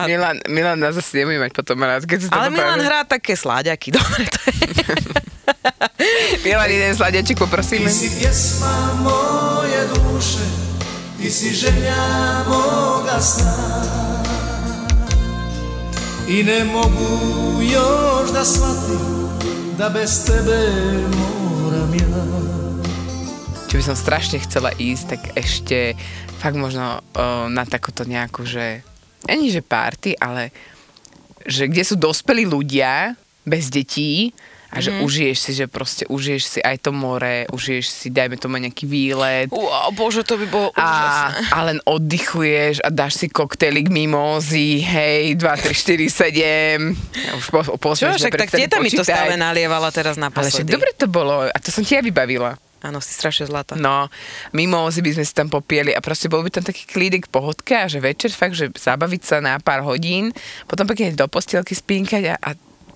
[0.06, 3.34] Milan, Milan nás zase nebude mať potom rád, keď si to Ale Milan hrá také
[3.34, 4.66] sláďaky, dobre, to je.
[6.46, 7.86] Milan, jeden sladiačik poprosíme.
[7.86, 10.44] Ti si pjesma moje duše,
[11.20, 12.02] ti si želja
[12.48, 13.82] moga sna
[16.28, 19.21] I ne mogu još da shvatim
[19.82, 20.54] da bez tebe
[21.58, 22.06] moram ja.
[23.66, 25.98] Čo by som strašne chcela ísť, tak ešte
[26.38, 28.86] fakt možno o, na takúto nejakú, že
[29.26, 30.54] ani že party, ale
[31.42, 34.30] že kde sú dospelí ľudia bez detí
[34.72, 35.04] a že mm-hmm.
[35.04, 39.52] užiješ si, že proste užiješ si aj to more, užiješ si, dajme tomu nejaký výlet
[39.52, 41.40] Wow, bože, to by bolo a, úžasné.
[41.52, 46.96] a len oddychuješ a dáš si koktejlik mimózy, hej, 2, 3, 4, 7.
[47.12, 50.48] Ja už po, po, Čo, však tak tieta mi to stále nalievala teraz na Ale
[50.48, 50.72] posledy.
[50.72, 52.56] dobre to bolo a to som ti ja vybavila.
[52.82, 53.78] Áno, si strašne zlatá.
[53.78, 54.10] No,
[54.50, 57.86] mimózy by sme si tam popieli a proste bol by tam taký klídek pohodka a
[57.86, 60.34] že večer fakt, že zabaviť sa na pár hodín,
[60.66, 62.50] potom pekne do postielky spínkať a, a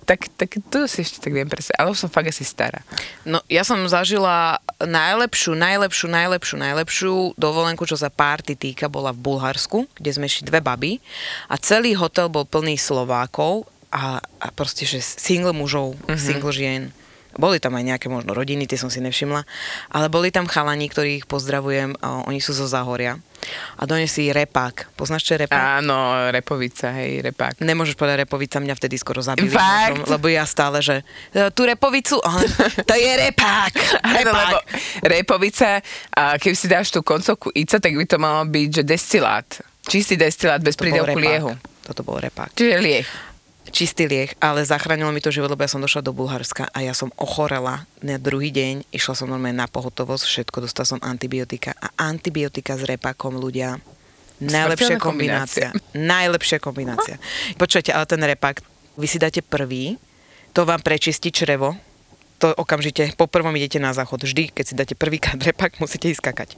[0.07, 2.79] tak, tak to si ešte tak viem presne, ale už som fakt asi stará.
[3.27, 9.19] No, ja som zažila najlepšiu, najlepšiu, najlepšiu, najlepšiu dovolenku, čo sa párty týka, bola v
[9.19, 11.03] Bulharsku, kde sme šli dve baby
[11.51, 16.15] a celý hotel bol plný Slovákov a, a proste, že single mužov, mm-hmm.
[16.15, 16.83] single žien.
[17.37, 19.45] Boli tam aj nejaké možno rodiny, tie som si nevšimla,
[19.93, 23.21] ale boli tam chalani, ktorých pozdravujem, oni sú zo Zahoria
[23.77, 24.97] a donesli repák.
[24.97, 25.61] Poznáš, čo je repák?
[25.81, 27.61] Áno, repovica, hej, repák.
[27.61, 29.53] Nemôžeš povedať repovica, mňa vtedy skoro zabili.
[29.53, 30.03] Fakt?
[30.03, 32.49] možno, Lebo ja stále, že e, tú repovicu, ale
[32.83, 33.73] to je repák.
[34.03, 34.33] Áno, repák.
[34.33, 34.57] lebo
[35.05, 35.79] repovica,
[36.13, 39.47] a keď si dáš tú koncovku ica, tak by to malo byť, že destilát.
[39.87, 41.53] Čistý destilát bez prídavku liehu.
[41.85, 42.51] Toto bol repák.
[42.51, 43.07] Čiže lieh.
[43.67, 46.95] Čistý lieh, ale zachránilo mi to život, lebo ja som došla do Bulharska a ja
[46.95, 48.87] som ochorela na druhý deň.
[48.95, 53.79] Išla som normálne na pohotovosť, všetko, dostala som antibiotika a antibiotika s repákom ľudia.
[54.37, 55.69] Najlepšia Smrteľná kombinácia.
[55.97, 57.15] Najlepšia kombinácia.
[57.57, 58.61] Počujete, ale ten repák,
[58.97, 59.97] vy si dáte prvý,
[60.53, 61.73] to vám prečistí črevo,
[62.37, 64.21] to okamžite, po prvom idete na záchod.
[64.21, 66.49] Vždy, keď si dáte prvýkrát repak, musíte ísť skakať.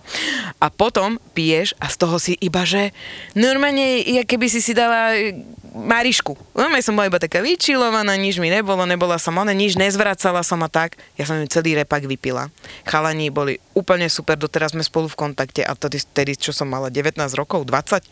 [0.60, 2.92] A potom piješ a z toho si iba, že
[3.32, 5.40] normálne, ja keby si si dala e,
[5.72, 6.36] Marišku.
[6.52, 10.60] Normálne som bola iba taká vyčilovaná, nič mi nebolo, nebola som ona, nič nezvracala som
[10.66, 11.00] a tak.
[11.16, 12.52] Ja som ju celý repak vypila.
[12.84, 16.92] Chalani boli úplne super, doteraz sme spolu v kontakte a tedy, tedy čo som mala
[16.92, 18.04] 19 rokov, 20.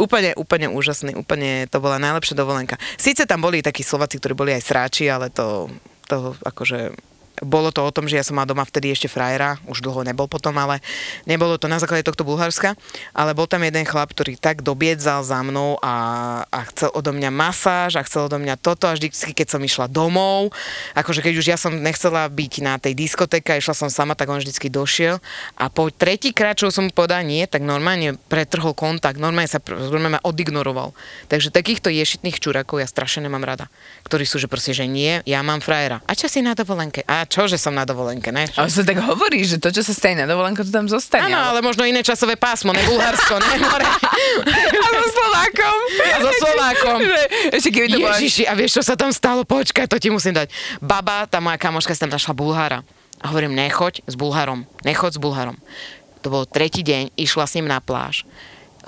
[0.00, 2.80] Úplne, úplne úžasný, úplne to bola najlepšia dovolenka.
[2.96, 5.68] Síce tam boli takí Slováci, ktorí boli aj sráči, ale to,
[6.08, 6.96] to akože
[7.44, 10.26] bolo to o tom, že ja som mala doma vtedy ešte frajera, už dlho nebol
[10.26, 10.80] potom, ale
[11.24, 12.74] nebolo to na základe tohto Bulharska,
[13.14, 15.94] ale bol tam jeden chlap, ktorý tak dobiedzal za mnou a,
[16.48, 19.86] a chcel odo mňa masáž a chcel odo mňa toto a vždy, keď som išla
[19.86, 20.50] domov,
[20.94, 24.30] akože keď už ja som nechcela byť na tej diskotéke a išla som sama, tak
[24.30, 25.20] on vždycky došiel
[25.56, 30.18] a po tretíkrát, čo som mu povedala nie, tak normálne pretrhol kontakt, normálne sa normálne
[30.18, 30.96] ma odignoroval.
[31.28, 33.66] Takže takýchto ješitných čurakov ja strašne nemám rada,
[34.08, 36.00] ktorí sú, že proste, že nie, ja mám frajera.
[36.08, 37.04] A čo si na dovolenke?
[37.04, 38.48] A čo, že som na dovolenke, ne?
[38.56, 41.28] Ale sa tak hovorí, že to, čo sa stane na dovolenku, to tam zostane.
[41.28, 43.84] Áno, ale možno iné časové pásmo, ne Bulharsko, ne more.
[44.84, 45.76] A so Slovákom.
[46.08, 46.98] A so Slovákom.
[47.52, 47.98] Ešte keby to.
[48.00, 49.44] Ježiši, a vieš, čo sa tam stalo?
[49.44, 50.48] Počkaj, to ti musím dať.
[50.80, 52.80] Baba, tá moja kamoška si tam našla Bulhára.
[53.20, 55.60] A hovorím, nechoď s Bulharom, nechoď s Bulharom.
[56.24, 58.24] To bol tretí deň, išla s ním na pláž.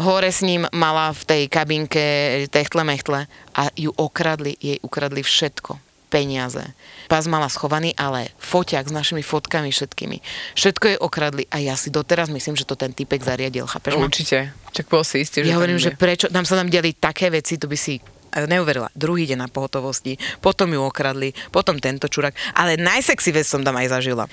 [0.01, 2.05] Hore s ním mala v tej kabinke
[2.49, 6.75] techtle mechtle a ju okradli, jej ukradli všetko peniaze.
[7.07, 10.19] Pás mala schovaný, ale foťák s našimi fotkami všetkými.
[10.59, 13.71] Všetko jej okradli a ja si doteraz myslím, že to ten typek zariadil.
[13.71, 13.95] Chápeš?
[13.95, 14.51] Určite.
[14.75, 17.55] Čak bol si istý, že Ja hovorím, že prečo, tam sa nám diali také veci,
[17.55, 18.03] to by si
[18.35, 18.91] neuverila.
[18.95, 22.35] Druhý deň na pohotovosti, potom ju okradli, potom tento čurak.
[22.55, 24.27] Ale najsexy vec som tam aj zažila.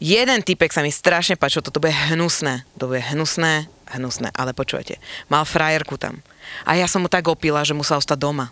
[0.00, 2.64] Jeden typek sa mi strašne páčil, toto bude hnusné.
[2.80, 4.32] To bude hnusné, hnusné.
[4.32, 4.96] Ale počujete,
[5.28, 6.24] mal frajerku tam.
[6.64, 8.48] A ja som mu tak opila, že musel ostať doma.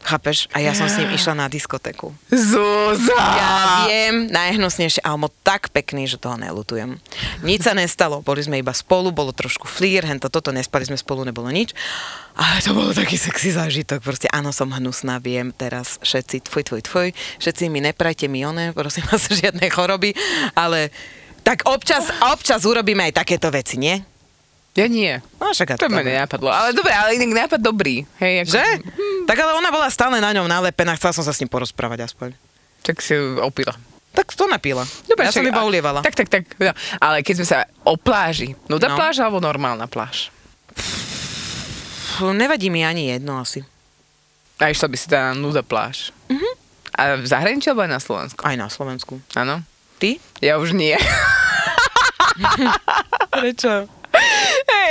[0.00, 0.48] Chápeš?
[0.56, 2.16] A ja som s ním išla na diskotéku.
[2.32, 3.20] Zúza!
[3.20, 6.96] Ja viem, najhnusnejšie, ale bol tak pekný, že toho nelutujem.
[7.44, 11.28] Nič sa nestalo, boli sme iba spolu, bolo trošku flír, hento toto, nespali sme spolu,
[11.28, 11.76] nebolo nič.
[12.32, 16.82] Ale to bolo taký sexy zážitok, proste áno, som hnusná, viem teraz všetci, tvoj, tvoj,
[16.88, 20.16] tvoj, všetci mi neprajte mi one, prosím vás, žiadne choroby,
[20.56, 20.88] ale
[21.44, 24.09] tak občas, občas urobíme aj takéto veci, nie?
[24.80, 25.12] Ja nie.
[25.36, 26.08] No však To dobre.
[26.08, 26.48] nenapadlo.
[26.48, 28.08] Ale dobre, ale inak nápad dobrý.
[28.16, 28.64] Hej, ako, Že?
[29.24, 32.32] Tak ale ona bola stále na ňom nalepená, chcela som sa s ním porozprávať aspoň.
[32.80, 33.76] Tak si opila.
[34.10, 34.82] Tak to napila.
[35.06, 36.00] ja som však- iba a- ulievala.
[36.00, 36.42] Tak, tak, tak.
[36.56, 36.72] No.
[36.98, 38.56] Ale keď sme sa o pláži.
[38.66, 38.74] No.
[38.74, 40.32] Nuda pláž alebo normálna pláž?
[42.20, 43.62] Nevadí mi ani jedno asi.
[44.56, 46.10] A išla by si teda na nuda pláž.
[46.26, 46.50] Mhm.
[46.90, 48.40] A A v zahraničí alebo aj na Slovensku?
[48.40, 49.14] Aj na Slovensku.
[49.32, 49.62] Áno.
[49.96, 50.20] Ty?
[50.38, 50.96] Ja už nie.
[53.32, 53.88] Prečo?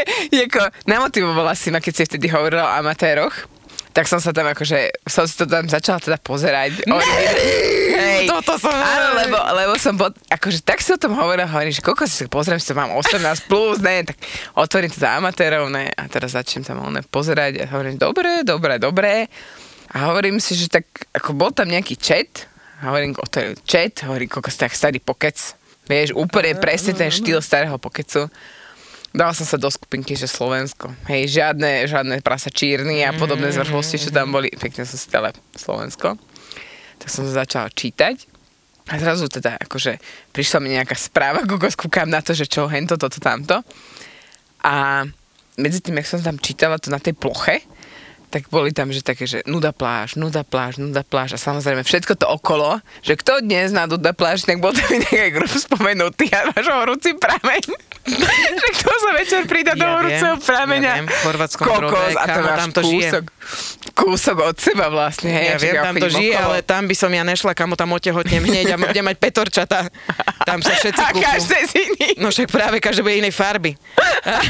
[0.33, 3.47] Hej, ako, namotivovala si ma, keď si vtedy hovorila o amatéroch,
[3.89, 6.85] tak som sa tam akože, som si to tam začala teda pozerať.
[6.87, 8.29] Hej.
[8.29, 11.81] Toto som Áno, lebo, lebo som bol, akože tak si o tom hovorila, hovorím, že
[11.81, 14.15] koľko si pozriem, si to mám 18 plus, ne, tak
[14.53, 18.77] otvorím to za amatérov, ne, a teraz začnem tam oné pozerať a hovorím, dobre, dobre,
[18.77, 19.27] dobre.
[19.89, 22.45] A hovorím si, že tak, ako bol tam nejaký chat,
[22.85, 25.57] hovorím, otvorím chat, hovorím, koľko si tak starý pokec.
[25.89, 28.29] Vieš, úplne presne ten štýl starého pokecu.
[29.09, 30.93] Dala som sa do skupinky, že Slovensko.
[31.09, 34.53] Hej, žiadne, žiadne prasa čírny a podobné zvrhlosti, čo tam boli.
[34.53, 36.13] Pekne som si dala Slovensko.
[37.01, 38.29] Tak som sa začala čítať.
[38.89, 40.01] A zrazu teda, akože,
[40.33, 43.61] prišla mi nejaká správa, koľko skúkam na to, že čo, hento, toto, tamto.
[44.65, 45.05] A
[45.61, 47.61] medzi tým, jak som tam čítala to na tej ploche,
[48.29, 52.13] tak boli tam, že také, že nuda pláž, nuda pláž, nuda pláž a samozrejme všetko
[52.13, 56.53] to okolo, že kto dnes na nuda pláž, tak bol tam nejaký grup spomenutý a
[56.53, 57.63] máš horúci prameň.
[58.61, 60.91] že kto sa večer prída do Ja horúceho viem, prameňa.
[60.93, 63.09] ja viem, v Chorvátskom kokos a to máš tam to žije.
[63.99, 65.27] Kúsok, od seba vlastne.
[65.27, 66.45] Hej, Ja viem, tam to žije, okolo.
[66.45, 69.91] ale tam by som ja nešla, kamo tam otehotnem hneď a budem mať petorčata.
[70.41, 71.21] Tam sa všetci A kúpu.
[71.21, 72.15] každé z iných.
[72.17, 73.75] No však práve každý bude inej farby.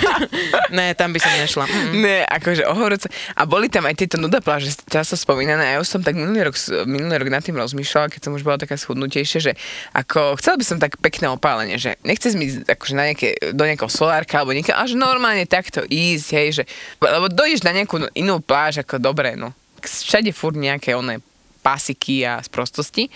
[0.71, 1.65] ne, tam by som nešla.
[1.65, 1.91] Mm.
[1.97, 3.07] Ne, akože o horúce.
[3.33, 5.63] A boli tam aj tieto nuda pláže často spomínané.
[5.65, 8.43] A ja už som tak minulý rok, minulý rok nad tým rozmýšľala, keď som už
[8.43, 9.51] bola taká schudnutejšia, že
[9.91, 13.89] ako chcela by som tak pekné opálenie, že nechce mi akože na nejaké, do nejakého
[13.89, 16.63] solárka alebo niekam, až normálne takto ísť, hej, že,
[16.99, 19.38] lebo dojdeš na nejakú inú pláž, ako dobre.
[19.85, 21.23] Všade furt nejaké oné
[21.61, 23.07] pasiky a sprostosti.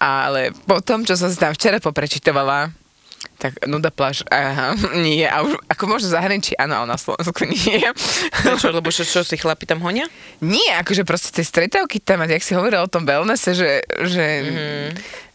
[0.00, 2.72] Ale po tom, čo som si tam včera poprečitovala,
[3.40, 5.24] tak nuda pláž, aha, nie.
[5.28, 7.84] A už, ako možno zahraničí, áno, ale na Slovensku nie.
[8.44, 8.72] Prečo?
[8.72, 10.08] Lebo čo, čo si chlapi tam honia?
[10.44, 14.24] Nie, akože proste tie stretávky tam, a jak si hovoril o tom wellnesse, že, že
[14.24, 14.88] mm-hmm.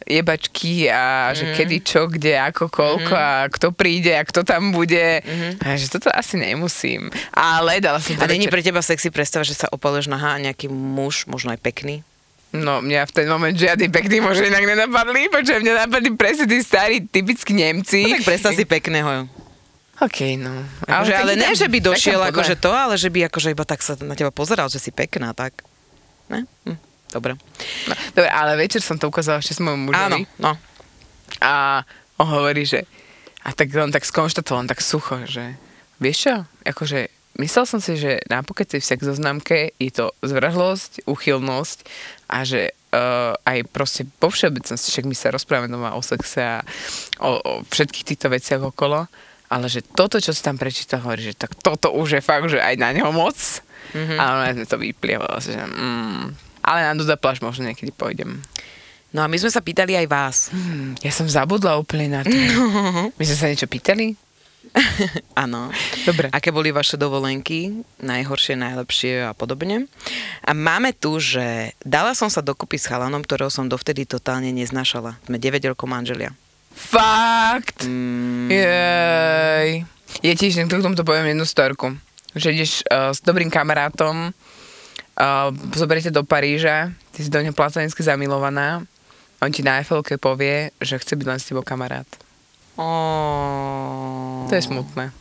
[0.06, 1.58] Jebačky a že mm-hmm.
[1.58, 3.44] kedy, čo, kde, ako, koľko mm-hmm.
[3.44, 5.26] a kto príde a kto tam bude.
[5.26, 5.66] Mm-hmm.
[5.66, 7.10] A že toto asi nemusím.
[7.34, 10.42] Ale dala som to A není pre teba sexy predstava, že sa opaluješ nahá a
[10.42, 12.06] nejaký muž, možno aj pekný?
[12.56, 16.64] No, mňa v ten moment žiadny pekný muž inak nenapadli, počujem, mňa napadli presne tí
[16.64, 18.08] starí, typickí Nemci.
[18.08, 19.28] No tak predstav si pekného.
[19.96, 20.52] OK, no.
[20.88, 23.64] Akože, ale taký ne, tam- že by došiel akože to, ale že by akože iba
[23.64, 25.64] tak sa na teba pozeral, že si pekná, tak.
[26.28, 26.44] Ne?
[26.68, 26.80] Hm,
[27.16, 27.40] dobre.
[27.88, 30.24] No, dobre, ale večer som to ukázala ešte s mojom Áno, mužovi.
[30.44, 30.52] no.
[31.40, 31.82] A
[32.20, 32.84] on hovorí, že...
[33.46, 35.56] A tak on tak skonštatoval, on tak sucho, že...
[36.04, 36.36] Vieš čo?
[36.68, 37.08] Akože
[37.40, 41.78] myslel som si, že na pokeci v sex zoznamke je to zvrhlosť, uchylnosť
[42.32, 46.58] a že uh, aj proste po všeobecnosti, však my sa rozprávame doma o sexe a
[47.20, 49.08] o, o všetkých týchto veciach okolo,
[49.52, 52.60] ale že toto, čo si tam prečítal, hovorí, že tak toto už je fakt, že
[52.60, 53.38] aj na neho moc.
[53.94, 54.18] Mm-hmm.
[54.18, 56.24] Ale ona sme to vyplievalo, že mm,
[56.66, 58.42] ale na Duda pláž možno niekedy pôjdem.
[59.14, 60.38] No a my sme sa pýtali aj vás.
[60.52, 62.36] Hmm, ja som zabudla úplne na to.
[63.20, 64.12] My sme sa niečo pýtali?
[65.44, 65.72] Áno.
[66.04, 66.28] Dobre.
[66.36, 67.80] Aké boli vaše dovolenky?
[68.04, 69.88] Najhoršie, najlepšie a podobne.
[70.44, 75.16] A máme tu, že dala som sa dokopy s chalanom, ktorého som dovtedy totálne neznášala.
[75.24, 76.36] Sme 9 rokov manželia.
[76.76, 77.88] Fakt?
[77.88, 79.70] Mm, Jej.
[80.24, 81.96] Ja tiež k tomuto poviem jednu storku.
[82.36, 84.36] Že ideš uh, s dobrým kamarátom,
[85.20, 88.84] uh, zoberiete do Paríža, ty si do neho platonicky zamilovaná,
[89.44, 92.08] on ti na Eiffelke povie, že chce byť len s tebou kamarát.
[92.76, 94.48] Oh.
[94.48, 95.12] To je smutné.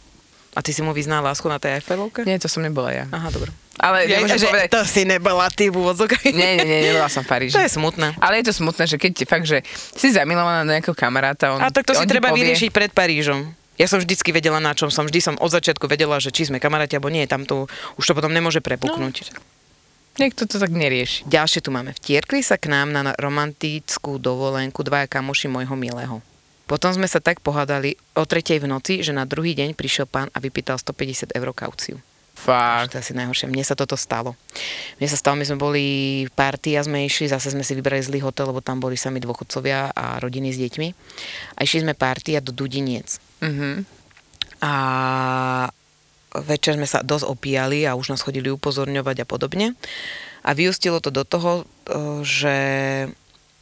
[0.55, 2.23] A ty si mu vyznal lásku na tej Eiffelovke?
[2.23, 3.05] Nie, to som nebola ja.
[3.11, 3.51] Aha, dobre.
[3.75, 4.71] Ale Ja, že povedať...
[4.71, 6.31] to si nebola ty v úvodzokách.
[6.31, 7.59] Nie, nie, nie, nebola som v Paríži.
[7.59, 8.15] To je smutné.
[8.23, 9.67] Ale je to smutné, že keď fakt, že
[9.99, 13.51] si zamilovaná do nejakého kamaráta, on, A tak to si treba povie, vyriešiť pred Parížom.
[13.75, 15.11] Ja som vždycky vedela, na čom som.
[15.11, 17.27] Vždy som od začiatku vedela, že či sme kamaráti, alebo nie.
[17.27, 17.67] Tam to,
[17.99, 19.35] už to potom nemôže prepuknúť.
[20.15, 21.27] Niekto to tak nerieši.
[21.27, 21.91] Ďalšie tu máme.
[21.99, 26.23] Vtierkli sa k nám na romantickú dovolenku dvaja kamoši môjho milého.
[26.65, 30.33] Potom sme sa tak pohádali o tretej v noci, že na druhý deň prišiel pán
[30.33, 32.01] a vypýtal 150 eur kauciu.
[32.35, 32.93] Fakt.
[32.93, 33.47] To je asi najhoršie.
[33.47, 34.35] Mne sa toto stalo.
[34.99, 35.85] Mne sa stalo, my sme boli
[36.27, 39.23] v party a sme išli, zase sme si vybrali zlý hotel, lebo tam boli sami
[39.23, 40.89] dôchodcovia a rodiny s deťmi.
[41.57, 43.23] A išli sme party a do Dudiniec.
[43.45, 43.87] Mhm.
[44.65, 44.73] A
[46.43, 49.79] večer sme sa dosť opíjali a už nás chodili upozorňovať a podobne.
[50.45, 51.65] A vyústilo to do toho, e,
[52.27, 52.57] že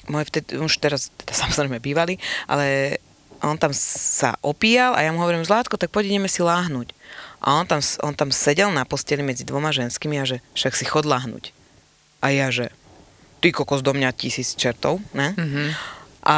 [0.09, 2.17] môj vtedy, už teraz teda samozrejme bývali,
[2.49, 2.99] ale
[3.43, 6.95] on tam sa opíjal a ja mu hovorím, Zlátko, tak poď ideme si láhnuť.
[7.43, 10.87] A on tam, on tam sedel na posteli medzi dvoma ženskými a že však si
[10.87, 11.51] chod láhnuť.
[12.23, 12.71] A ja, že
[13.43, 15.35] ty kokos do mňa tisíc čertov, ne?
[15.35, 15.69] Mm-hmm.
[16.23, 16.37] A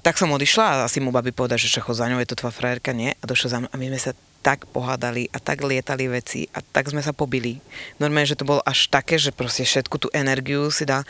[0.00, 2.56] tak som odišla a asi mu babi povedať, že šacho za ňou je to tvoja
[2.56, 3.12] frajerka, nie?
[3.12, 6.62] A došla za mnou a my sme sa tak pohádali a tak lietali veci a
[6.62, 7.58] tak sme sa pobili.
[7.98, 11.02] Normálne, že to bolo až také, že proste všetku tú energiu si dá.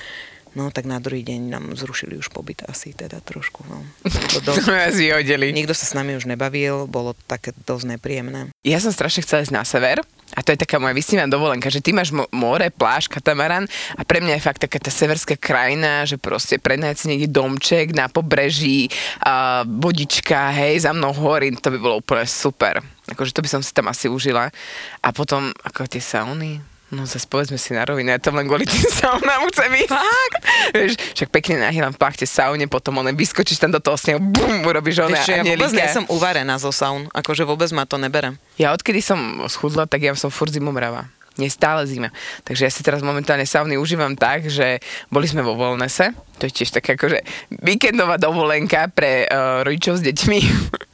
[0.57, 3.63] No tak na druhý deň nám zrušili už pobyt asi teda trošku.
[3.69, 3.85] No.
[4.35, 5.53] To dosť, nás vyhodili.
[5.53, 8.49] nikto sa s nami už nebavil, bolo také dosť nepríjemné.
[8.65, 10.01] Ja som strašne chcela ísť na sever
[10.35, 14.03] a to je taká moja vysnívaná dovolenka, že ty máš mo- more, pláž, katamaran a
[14.09, 18.09] pre mňa je fakt taká tá severská krajina, že proste prednájať si niekde domček na
[18.09, 18.89] pobreží,
[19.21, 22.81] a vodička, hej, za mnou hory, to by bolo úplne super.
[23.09, 24.53] Akože to by som si tam asi užila.
[25.01, 28.65] A potom, ako tie sauny, No zase povedzme si na rovinu, ja tam len kvôli
[28.65, 29.93] tým saunám chcem ísť.
[29.93, 30.43] Fakt?
[30.73, 34.65] Vieš, však pekne nahýlam v plachte saune, potom one vyskočíš tam do toho snehu, bum,
[34.65, 38.41] urobíš Vieš čo, ja vôbec nie som uvarená zo saun, akože vôbec ma to neberem.
[38.57, 41.13] Ja odkedy som schudla, tak ja som furt zimomrava.
[41.37, 42.09] Nie stále zima.
[42.43, 44.81] Takže ja si teraz momentálne sauny užívam tak, že
[45.13, 47.21] boli sme vo Volnese, to je tiež taká akože
[47.63, 50.39] víkendová dovolenka pre uh, rodičov s deťmi,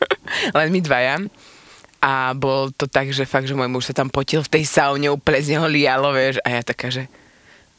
[0.59, 1.23] len my dvaja.
[2.05, 5.09] A bol to tak, že fakt, že môj muž sa tam potil v tej saune,
[5.09, 7.09] úplne z neho lialo, vieš, a ja taká, že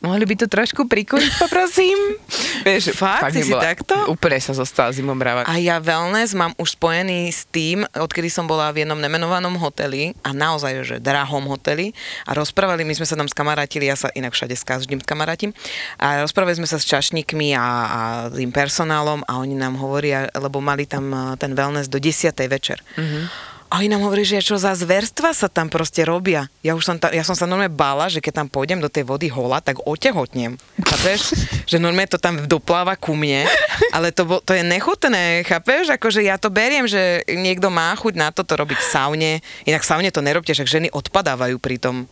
[0.06, 1.98] mohli by to trošku prikúriť, poprosím.
[2.68, 3.34] vieš, Fakt?
[3.34, 3.94] Mi si takto?
[4.10, 5.50] Úplne sa zostala zimomrava.
[5.50, 10.14] A ja wellness mám už spojený s tým, odkedy som bola v jednom nemenovanom hoteli
[10.22, 11.94] a naozaj, že drahom hoteli
[12.30, 15.54] a rozprávali, my sme sa tam skamarátili, ja sa inak všade s každým skamarátim
[15.98, 18.00] a rozprávali sme sa s čašníkmi a, a
[18.30, 22.36] tým personálom a oni nám hovoria, lebo mali tam eh, ten wellness do 10.
[22.46, 22.82] večer.
[22.98, 23.55] Mm-hmm.
[23.76, 26.48] A oni nám hovorí, že čo za zverstva sa tam proste robia.
[26.64, 29.04] Ja už som tam, ja som sa normálne bála, že keď tam pôjdem do tej
[29.04, 30.56] vody hola, tak otehotnem.
[30.80, 31.36] Chápeš?
[31.76, 33.44] že normálne to tam dopláva ku mne,
[33.92, 35.92] ale to, bo, to je nechutné, chápeš?
[35.92, 39.32] Akože ja to beriem, že niekto má chuť na toto robiť v saune.
[39.68, 42.08] Inak v saune to nerobte, však ženy odpadávajú pri tom.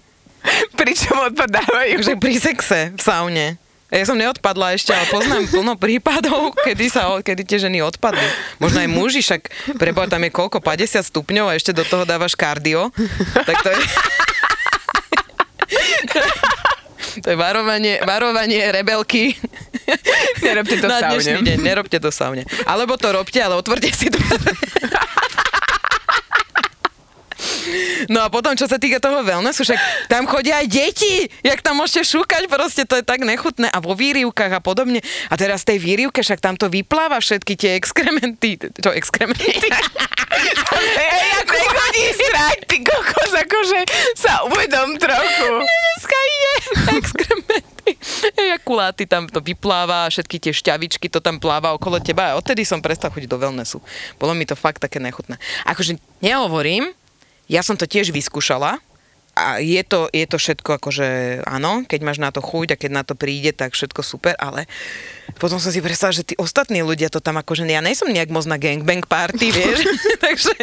[0.76, 2.03] Pričom odpadávajú.
[2.03, 3.55] Takže pri sexe v saune.
[3.94, 8.26] Ja som neodpadla ešte, ale poznám plno prípadov, kedy, sa, kedy tie ženy odpadli.
[8.58, 9.41] Možno aj muži, však
[9.78, 12.89] preboha tam je koľko, 50 stupňov a ešte do toho dávaš kardio.
[13.46, 13.78] Tak to je...
[17.22, 19.38] To je varovanie, varovanie rebelky.
[20.41, 21.46] Nerobte to na saune.
[21.46, 21.62] deň.
[21.62, 22.41] Nerobte to saune.
[22.66, 24.50] Alebo to robte, ale otvorte si dvere.
[28.12, 29.80] No a potom, čo sa týka toho wellnessu, však
[30.12, 33.98] tam chodia aj deti, jak tam môžete šúkať, proste to je tak nechutné a vo
[33.98, 35.00] výrivkách a podobne.
[35.30, 38.60] A teraz tej výrivke však tam to vypláva všetky tie exkrementy.
[38.60, 39.58] Čo exkrementy?
[40.74, 43.80] Hej, ako nechodí srať, ty kokos, akože
[44.18, 45.52] sa uvedom trochu.
[45.70, 46.52] Dneska ide
[46.98, 47.92] exkrementy.
[48.40, 52.80] Ejakuláty tam to vypláva, všetky tie šťavičky to tam pláva okolo teba a odtedy som
[52.80, 53.84] prestal chodiť do wellnessu.
[54.18, 55.36] Bolo mi to fakt také nechutné.
[55.68, 56.96] Akože nehovorím,
[57.54, 58.82] ja som to tiež vyskúšala
[59.38, 62.91] a je to, je to všetko akože áno, keď máš na to chuť a keď
[62.93, 64.66] na to príde, tak všetko super, ale
[65.40, 68.46] potom som si predstavila, že tí ostatní ľudia to tam akože, ja nejsom nejak moc
[68.46, 69.88] na gangbang party, vieš,
[70.26, 70.54] takže,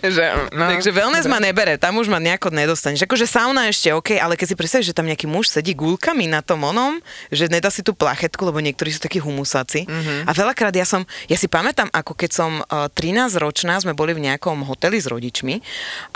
[0.00, 3.04] že, no, takže wellness ma nebere, tam už ma nejako nedostaneš.
[3.04, 6.40] Akože sauna ešte OK, ale keď si predstavíš, že tam nejaký muž sedí gulkami na
[6.40, 9.84] tom onom, že nedá si tú plachetku, lebo niektorí sú takí humusáci.
[9.84, 10.18] Mm-hmm.
[10.26, 14.16] A veľakrát ja som, ja si pamätám, ako keď som uh, 13 ročná, sme boli
[14.16, 15.60] v nejakom hoteli s rodičmi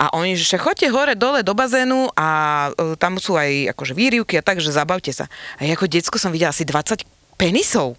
[0.01, 2.27] a oni, že choďte hore, dole do bazénu a
[2.71, 5.27] uh, tam sú aj akože výrivky a tak, že zabavte sa.
[5.59, 7.97] A ja ako decko som videla asi 20 penisov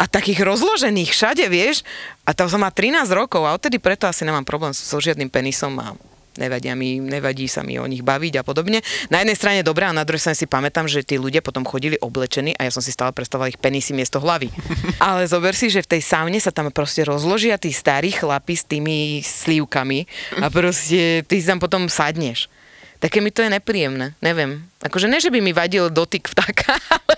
[0.00, 1.84] a takých rozložených všade, vieš.
[2.24, 5.76] A tam som má 13 rokov a odtedy preto asi nemám problém so žiadnym penisom
[5.76, 5.92] a
[6.34, 8.82] nevadia mi, nevadí sa mi o nich baviť a podobne.
[9.06, 11.94] Na jednej strane dobré a na druhej strane si pamätám, že tí ľudia potom chodili
[12.02, 14.50] oblečení a ja som si stále predstavovala ich penisy miesto hlavy.
[14.98, 18.64] Ale zober si, že v tej saune sa tam proste rozložia tí starí chlapi s
[18.66, 20.10] tými slívkami
[20.42, 22.50] a proste ty si tam potom sadneš.
[23.04, 24.64] Také mi to je nepríjemné, neviem.
[24.80, 27.16] Akože ne, že by mi vadil dotyk vtáka, ale,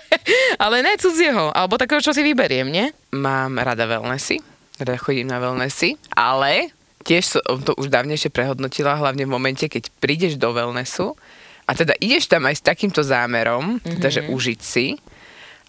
[0.59, 2.91] ale ne cudzieho, alebo takého, čo si vyberiem, nie?
[3.15, 4.43] Mám rada wellnessy,
[4.83, 6.75] rada chodím na wellnessy, ale
[7.07, 11.15] tiež som to už dávnejšie prehodnotila, hlavne v momente, keď prídeš do wellnessu
[11.63, 13.95] a teda ideš tam aj s takýmto zámerom, mm-hmm.
[13.95, 14.99] teda, že užiť si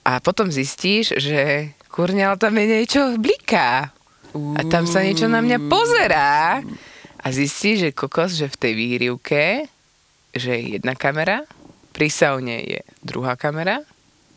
[0.02, 3.94] a potom zistíš, že kurňa, ale tam je niečo bliká
[4.34, 6.58] a tam sa niečo na mňa pozerá
[7.22, 9.70] a zistíš, že kokos, že v tej výrivke
[10.38, 11.44] že je jedna kamera,
[11.92, 13.82] pri saune je druhá kamera,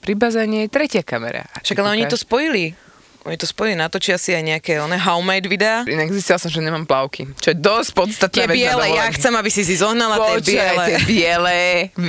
[0.01, 1.45] pri bazéne je tretia kamera.
[1.61, 2.73] Však ale oni to spojili.
[3.21, 5.85] Oni to spojili, natočia si aj nejaké one homemade videá.
[5.85, 7.93] Inak zistila som, že nemám plavky, čo je dosť
[8.33, 10.85] Tie vec na biele, ja chcem, aby si si zohnala tie Počkaj, biele.
[10.89, 11.59] tie biele.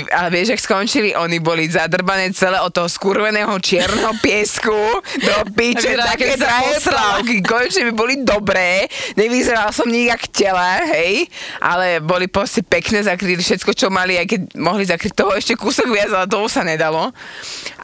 [0.09, 4.73] Ale vieš, ak skončili, oni boli zadrbané celé od toho skurveného čierneho piesku
[5.21, 7.45] do piče, také drahé plavky.
[7.45, 11.29] Konečne by boli dobré, nevyzeral som nijak tela, hej,
[11.61, 15.93] ale boli proste pekné, zakryli všetko, čo mali, aj keď mohli zakryť toho ešte kúsok
[15.93, 17.13] viac, ale toho sa nedalo.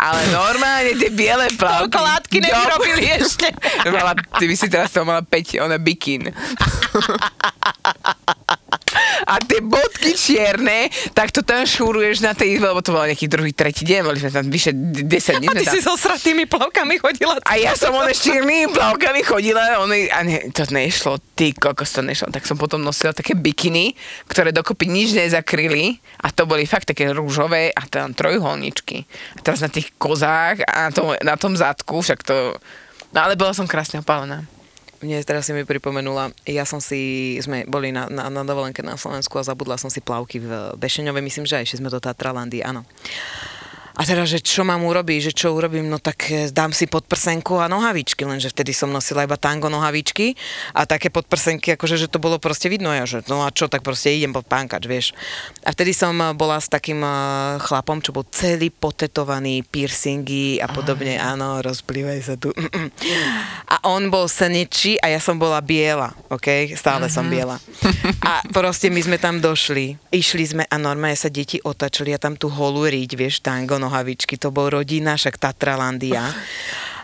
[0.01, 1.93] Ale normálne tie biele plavky.
[1.93, 3.49] Toľko látky nevyrobili ešte.
[3.91, 6.31] Mala, ty by si teraz to mala 5, ona bikin.
[9.29, 13.29] a tie bodky čierne, tak to tam šúruješ na tej izbe, lebo to bol nejaký
[13.29, 15.05] druhý, tretí deň, boli sme tam vyše 10
[15.43, 15.47] dní.
[15.51, 15.75] A ty tam.
[15.77, 17.37] si so sratými plavkami chodila.
[17.45, 21.93] A ja som one s čiernymi plavkami chodila, one, a ne, to nešlo, ty kokos
[21.93, 22.33] to nešlo.
[22.33, 23.93] Tak som potom nosila také bikiny,
[24.31, 29.05] ktoré dokopy nič nezakryli a to boli fakt také rúžové a tam trojuholničky.
[29.37, 32.57] A teraz na tých kozách a na tom, na tom zadku, však to...
[33.13, 34.45] No ale bola som krásne opálená.
[34.99, 38.99] Mne teraz si mi pripomenula, ja som si, sme boli na, na, na dovolenke na
[38.99, 42.83] Slovensku a zabudla som si plavky v Bešeňove, myslím, že aj sme do Tatralandy, áno.
[43.99, 47.59] A teda, že čo mám urobiť, že čo urobím, no tak eh, dám si podprsenku
[47.59, 50.38] a nohavičky, lenže vtedy som nosila iba tango nohavičky
[50.70, 53.82] a také podprsenky, akože, že to bolo proste vidno, ja, že no a čo, tak
[53.82, 55.07] proste idem pod pánkač, vieš.
[55.66, 60.70] A vtedy som eh, bola s takým eh, chlapom, čo bol celý potetovaný, piercingy a
[60.70, 62.55] podobne, áno, rozplývaj sa tu.
[63.68, 66.70] A on bol senečí a ja som bola biela, ok?
[66.78, 67.59] Stále som biela.
[68.22, 72.38] A proste my sme tam došli, išli sme a normálne sa deti otačili a tam
[72.38, 76.28] tú holú riť, vieš, tango nohavičky, to bol rodina, však Tatralandia.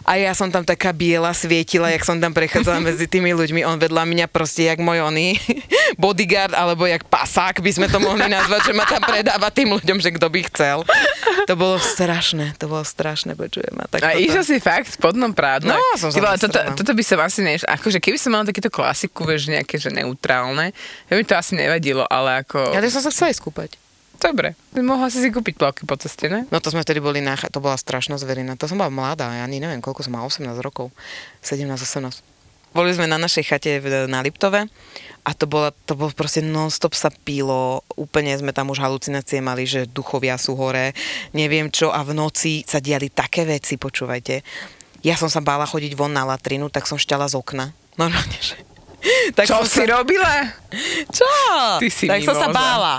[0.05, 3.65] A ja som tam taká biela svietila, jak som tam prechádzala medzi tými ľuďmi.
[3.65, 5.41] On vedľa mňa proste jak môj oný
[6.03, 10.05] bodyguard, alebo jak pasák by sme to mohli nazvať, že ma tam predáva tým ľuďom,
[10.05, 10.79] že kto by chcel.
[11.49, 13.73] To bolo strašné, to bolo strašné, počujem.
[13.81, 15.73] A, tak A toto- išla si fakt v spodnom prádle?
[15.73, 17.65] No, som Ty toto, toto by som asi neš...
[17.65, 20.77] Akože keby som mala takéto klasiku, vieš, nejaké, že neutrálne,
[21.09, 22.77] ja by to asi nevadilo, ale ako...
[22.77, 23.81] Ja som sa chcela aj skúpať.
[24.25, 26.49] Dobre, mohla si si kúpiť plavky po ceste, ne?
[26.49, 28.57] No to sme vtedy boli na, to bola strašná zverina.
[28.57, 30.89] To som bola mladá, ja ani neviem, koľko som mala, 18 rokov,
[31.45, 32.25] 17, 18.
[32.73, 34.67] Boli sme na našej chate na Liptove
[35.23, 39.69] a to, bola, to bolo proste non-stop sa pílo, úplne sme tam už halucinácie mali,
[39.69, 40.97] že duchovia sú hore,
[41.37, 44.43] neviem čo a v noci sa diali také veci, počúvajte.
[45.07, 47.77] Ja som sa bála chodiť von na latrinu, tak som šťala z okna.
[48.01, 48.59] Normálne, že...
[49.37, 50.01] Tak Čo som si sa...
[50.01, 50.33] robila?
[51.13, 51.29] Čo?
[51.79, 52.99] Ty si tak som sa bála.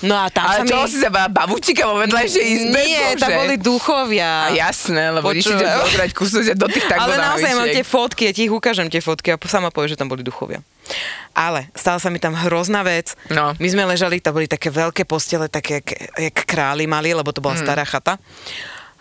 [0.00, 0.88] No a tam Ale sa čo mi...
[0.88, 1.28] si sa bála?
[1.28, 2.80] Babučika vo vedľajšej izbe?
[2.80, 4.48] Nie, tam boli duchovia.
[4.48, 5.40] A jasné, lebo Počúvaj.
[5.40, 8.88] išli ťa že do tých tak Ale naozaj mám tie fotky, ja ti ich ukážem
[8.88, 10.62] tie fotky a sama povie, že tam boli duchovia.
[11.36, 13.14] Ale stala sa mi tam hrozná vec.
[13.30, 13.54] No.
[13.58, 15.88] My sme ležali, tam boli také veľké postele, také jak,
[16.18, 17.62] jak králi mali, lebo to bola Mm.
[17.62, 18.16] stará chata.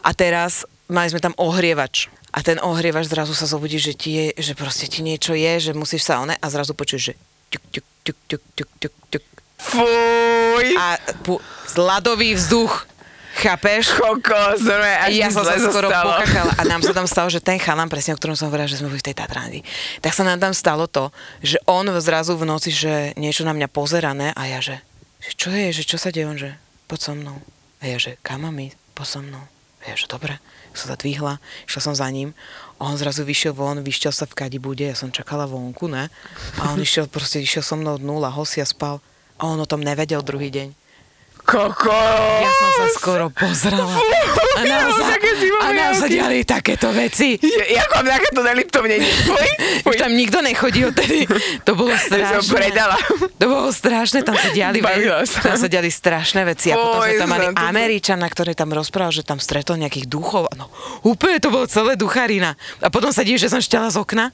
[0.03, 2.09] A teraz mali sme tam ohrievač.
[2.29, 5.71] A ten ohrievač zrazu sa zobudí, že ti je, že proste ti niečo je, že
[5.73, 7.13] musíš sa one a zrazu počuješ, že
[7.49, 9.25] ťuk, ťuk, ťuk, ťuk, ťuk, ťuk, ťuk.
[9.59, 11.41] Fuj, A pu,
[11.75, 12.85] ľadový vzduch.
[13.39, 13.95] Chápeš?
[13.95, 16.11] kokos, normálne, až ja som sa skoro zostalo.
[16.11, 18.81] pokakala a nám sa tam stalo, že ten chalan, presne o ktorom som hovorila, že
[18.81, 19.63] sme boli v tej Tatrandi,
[20.03, 21.07] tak sa nám tam stalo to,
[21.39, 24.83] že on zrazu v noci, že niečo na mňa pozerané a ja, že,
[25.23, 26.51] že čo je, že čo sa deje, on, že
[26.91, 27.37] poď so mnou.
[27.79, 28.75] A ja, že kam mám ísť?
[28.91, 29.43] Poď so mnou.
[29.89, 30.37] Ja, že dobre.
[30.77, 32.37] Som sa dvihla, išla som za ním
[32.77, 36.13] a on zrazu vyšiel von, vyšťal sa v kadi bude, ja som čakala vonku, ne?
[36.61, 39.01] A on išiel, proste išiel so mnou dnu, lahol si a spal.
[39.41, 40.77] A on o tom nevedel druhý deň.
[41.49, 42.39] Kokos.
[42.39, 43.89] Ja som sa skoro pozrela.
[44.59, 45.15] A naozaj,
[45.57, 47.39] a naozaj diali takéto veci.
[47.39, 48.99] Je- Jako takéto na Liptovne
[49.99, 51.23] tam nikto nechodí odtedy.
[51.63, 52.51] To bolo som strašné.
[52.51, 52.97] predala.
[53.35, 54.83] To bolo strašné, tam sa diali,
[55.39, 56.69] tam sa diali strašné veci.
[56.69, 60.51] A potom sme tam mali to- Američana, ktorý tam rozprával, že tam stretol nejakých duchov.
[60.53, 60.67] No,
[61.01, 62.53] úplne to bolo celé ducharina.
[62.79, 64.31] A potom sa divíš, že som šťala z okna.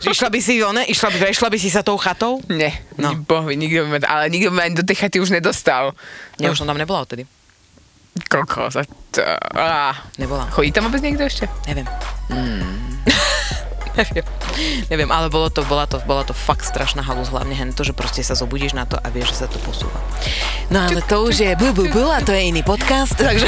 [0.00, 2.40] Išla by si one, išla by, išla by si sa tou chatou?
[2.46, 3.10] Nie, No.
[3.10, 3.20] no.
[3.20, 5.92] bohvi, nikto by ma, ale nikto by ma ani do tej chaty už nedostal.
[6.38, 7.26] Ja už som tam nebola odtedy.
[8.30, 8.78] Kokos.
[8.78, 9.22] A to,
[9.58, 9.94] á.
[10.18, 10.46] Nebola.
[10.50, 11.50] Chodí tam vôbec niekto ešte?
[11.66, 11.86] Neviem.
[13.94, 14.26] Neviem.
[14.90, 17.94] Neviem, ale bolo to, bola, to, bola to fakt strašná halus, hlavne hen to, že
[17.94, 19.94] proste sa zobudíš na to a vieš, že sa to posúva.
[20.66, 23.46] No ale to už je bu, bu, bu a to je iný podcast, takže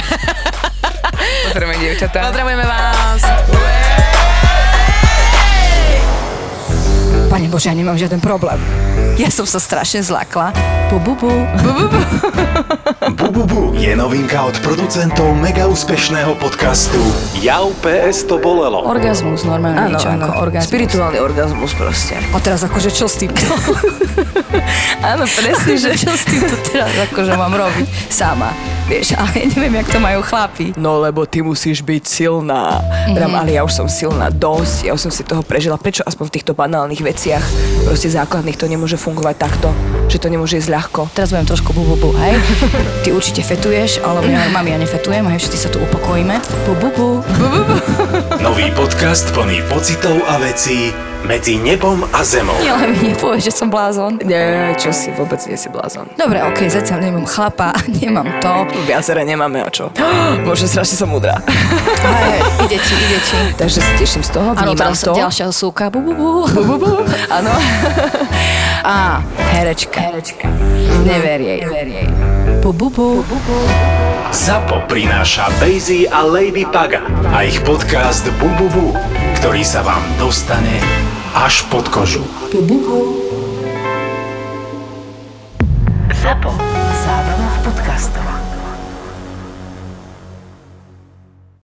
[1.50, 2.30] Pozdravujeme, dievčatá.
[2.30, 3.22] pozdravujeme vás.
[7.26, 8.62] Pane Bože, ja nemám žiaden problém.
[9.22, 10.52] Ja som sa strašne zlakla.
[10.92, 11.32] Bu, bu, bu.
[13.16, 17.00] Bu, bu, bu je novinka od producentov mega úspešného podcastu
[17.40, 18.84] Jau PS to bolelo.
[18.84, 20.68] Orgazmus, normálne niečo ako orgazmus.
[20.68, 22.20] Spirituálny orgazmus proste.
[22.30, 23.40] A teraz akože čo s týmto?
[25.10, 28.52] Áno, presne, že čo s týmto teraz akože mám robiť sama.
[28.86, 30.70] Vieš, ale ja neviem, jak to majú chlapi.
[30.78, 32.78] No lebo ty musíš byť silná.
[33.10, 33.34] Mm-hmm.
[33.34, 35.74] ale ja už som silná dosť, ja už som si toho prežila.
[35.74, 37.42] Prečo aspoň v týchto banálnych veciach,
[37.82, 39.70] proste základných, to nemôže fungovať takto,
[40.10, 41.06] že to nemôže ísť ľahko.
[41.14, 42.34] Teraz budem trošku bu, bu, bu, hej?
[43.06, 46.42] Ty určite fetuješ, ale ja, mami, ja nefetujem, hej, všetci sa tu upokojíme.
[46.66, 47.08] Bu, bu, bu.
[48.42, 50.90] Nový podcast plný pocitov a vecí
[51.24, 52.54] Medzi nebom a zemou.
[52.60, 54.20] Nie, len mi nepovieš, že som blázon.
[54.20, 56.06] Nie, čo si, vôbec nie si blázon.
[56.14, 58.52] Dobre, okej, zatiaľ nemám chlapa, nemám to.
[58.84, 59.88] Viacere nemáme o čo.
[60.46, 61.40] Bože, strašne som múdra.
[62.68, 63.38] ide ti, ide ti.
[63.56, 65.16] Takže sa teším z toho, vnímam teraz to.
[65.16, 65.88] ďalšia súka.
[65.88, 66.28] Bu, bu, bu.
[66.46, 66.92] Bu, bu, bu.
[67.32, 67.52] Áno.
[68.86, 69.18] A,
[69.50, 69.98] herečka.
[69.98, 70.46] Herečka.
[71.02, 71.58] Never jej.
[71.64, 72.06] Never jej.
[72.66, 73.22] Bu, bu, bu.
[74.34, 76.98] ZAPO prináša Daisy a Lady Paga
[77.30, 78.90] a ich podcast Bububu,
[79.38, 80.82] ktorý sa vám dostane
[81.30, 82.26] až pod kožu.
[82.50, 83.06] ZAPO.
[86.10, 86.65] V podcastovách.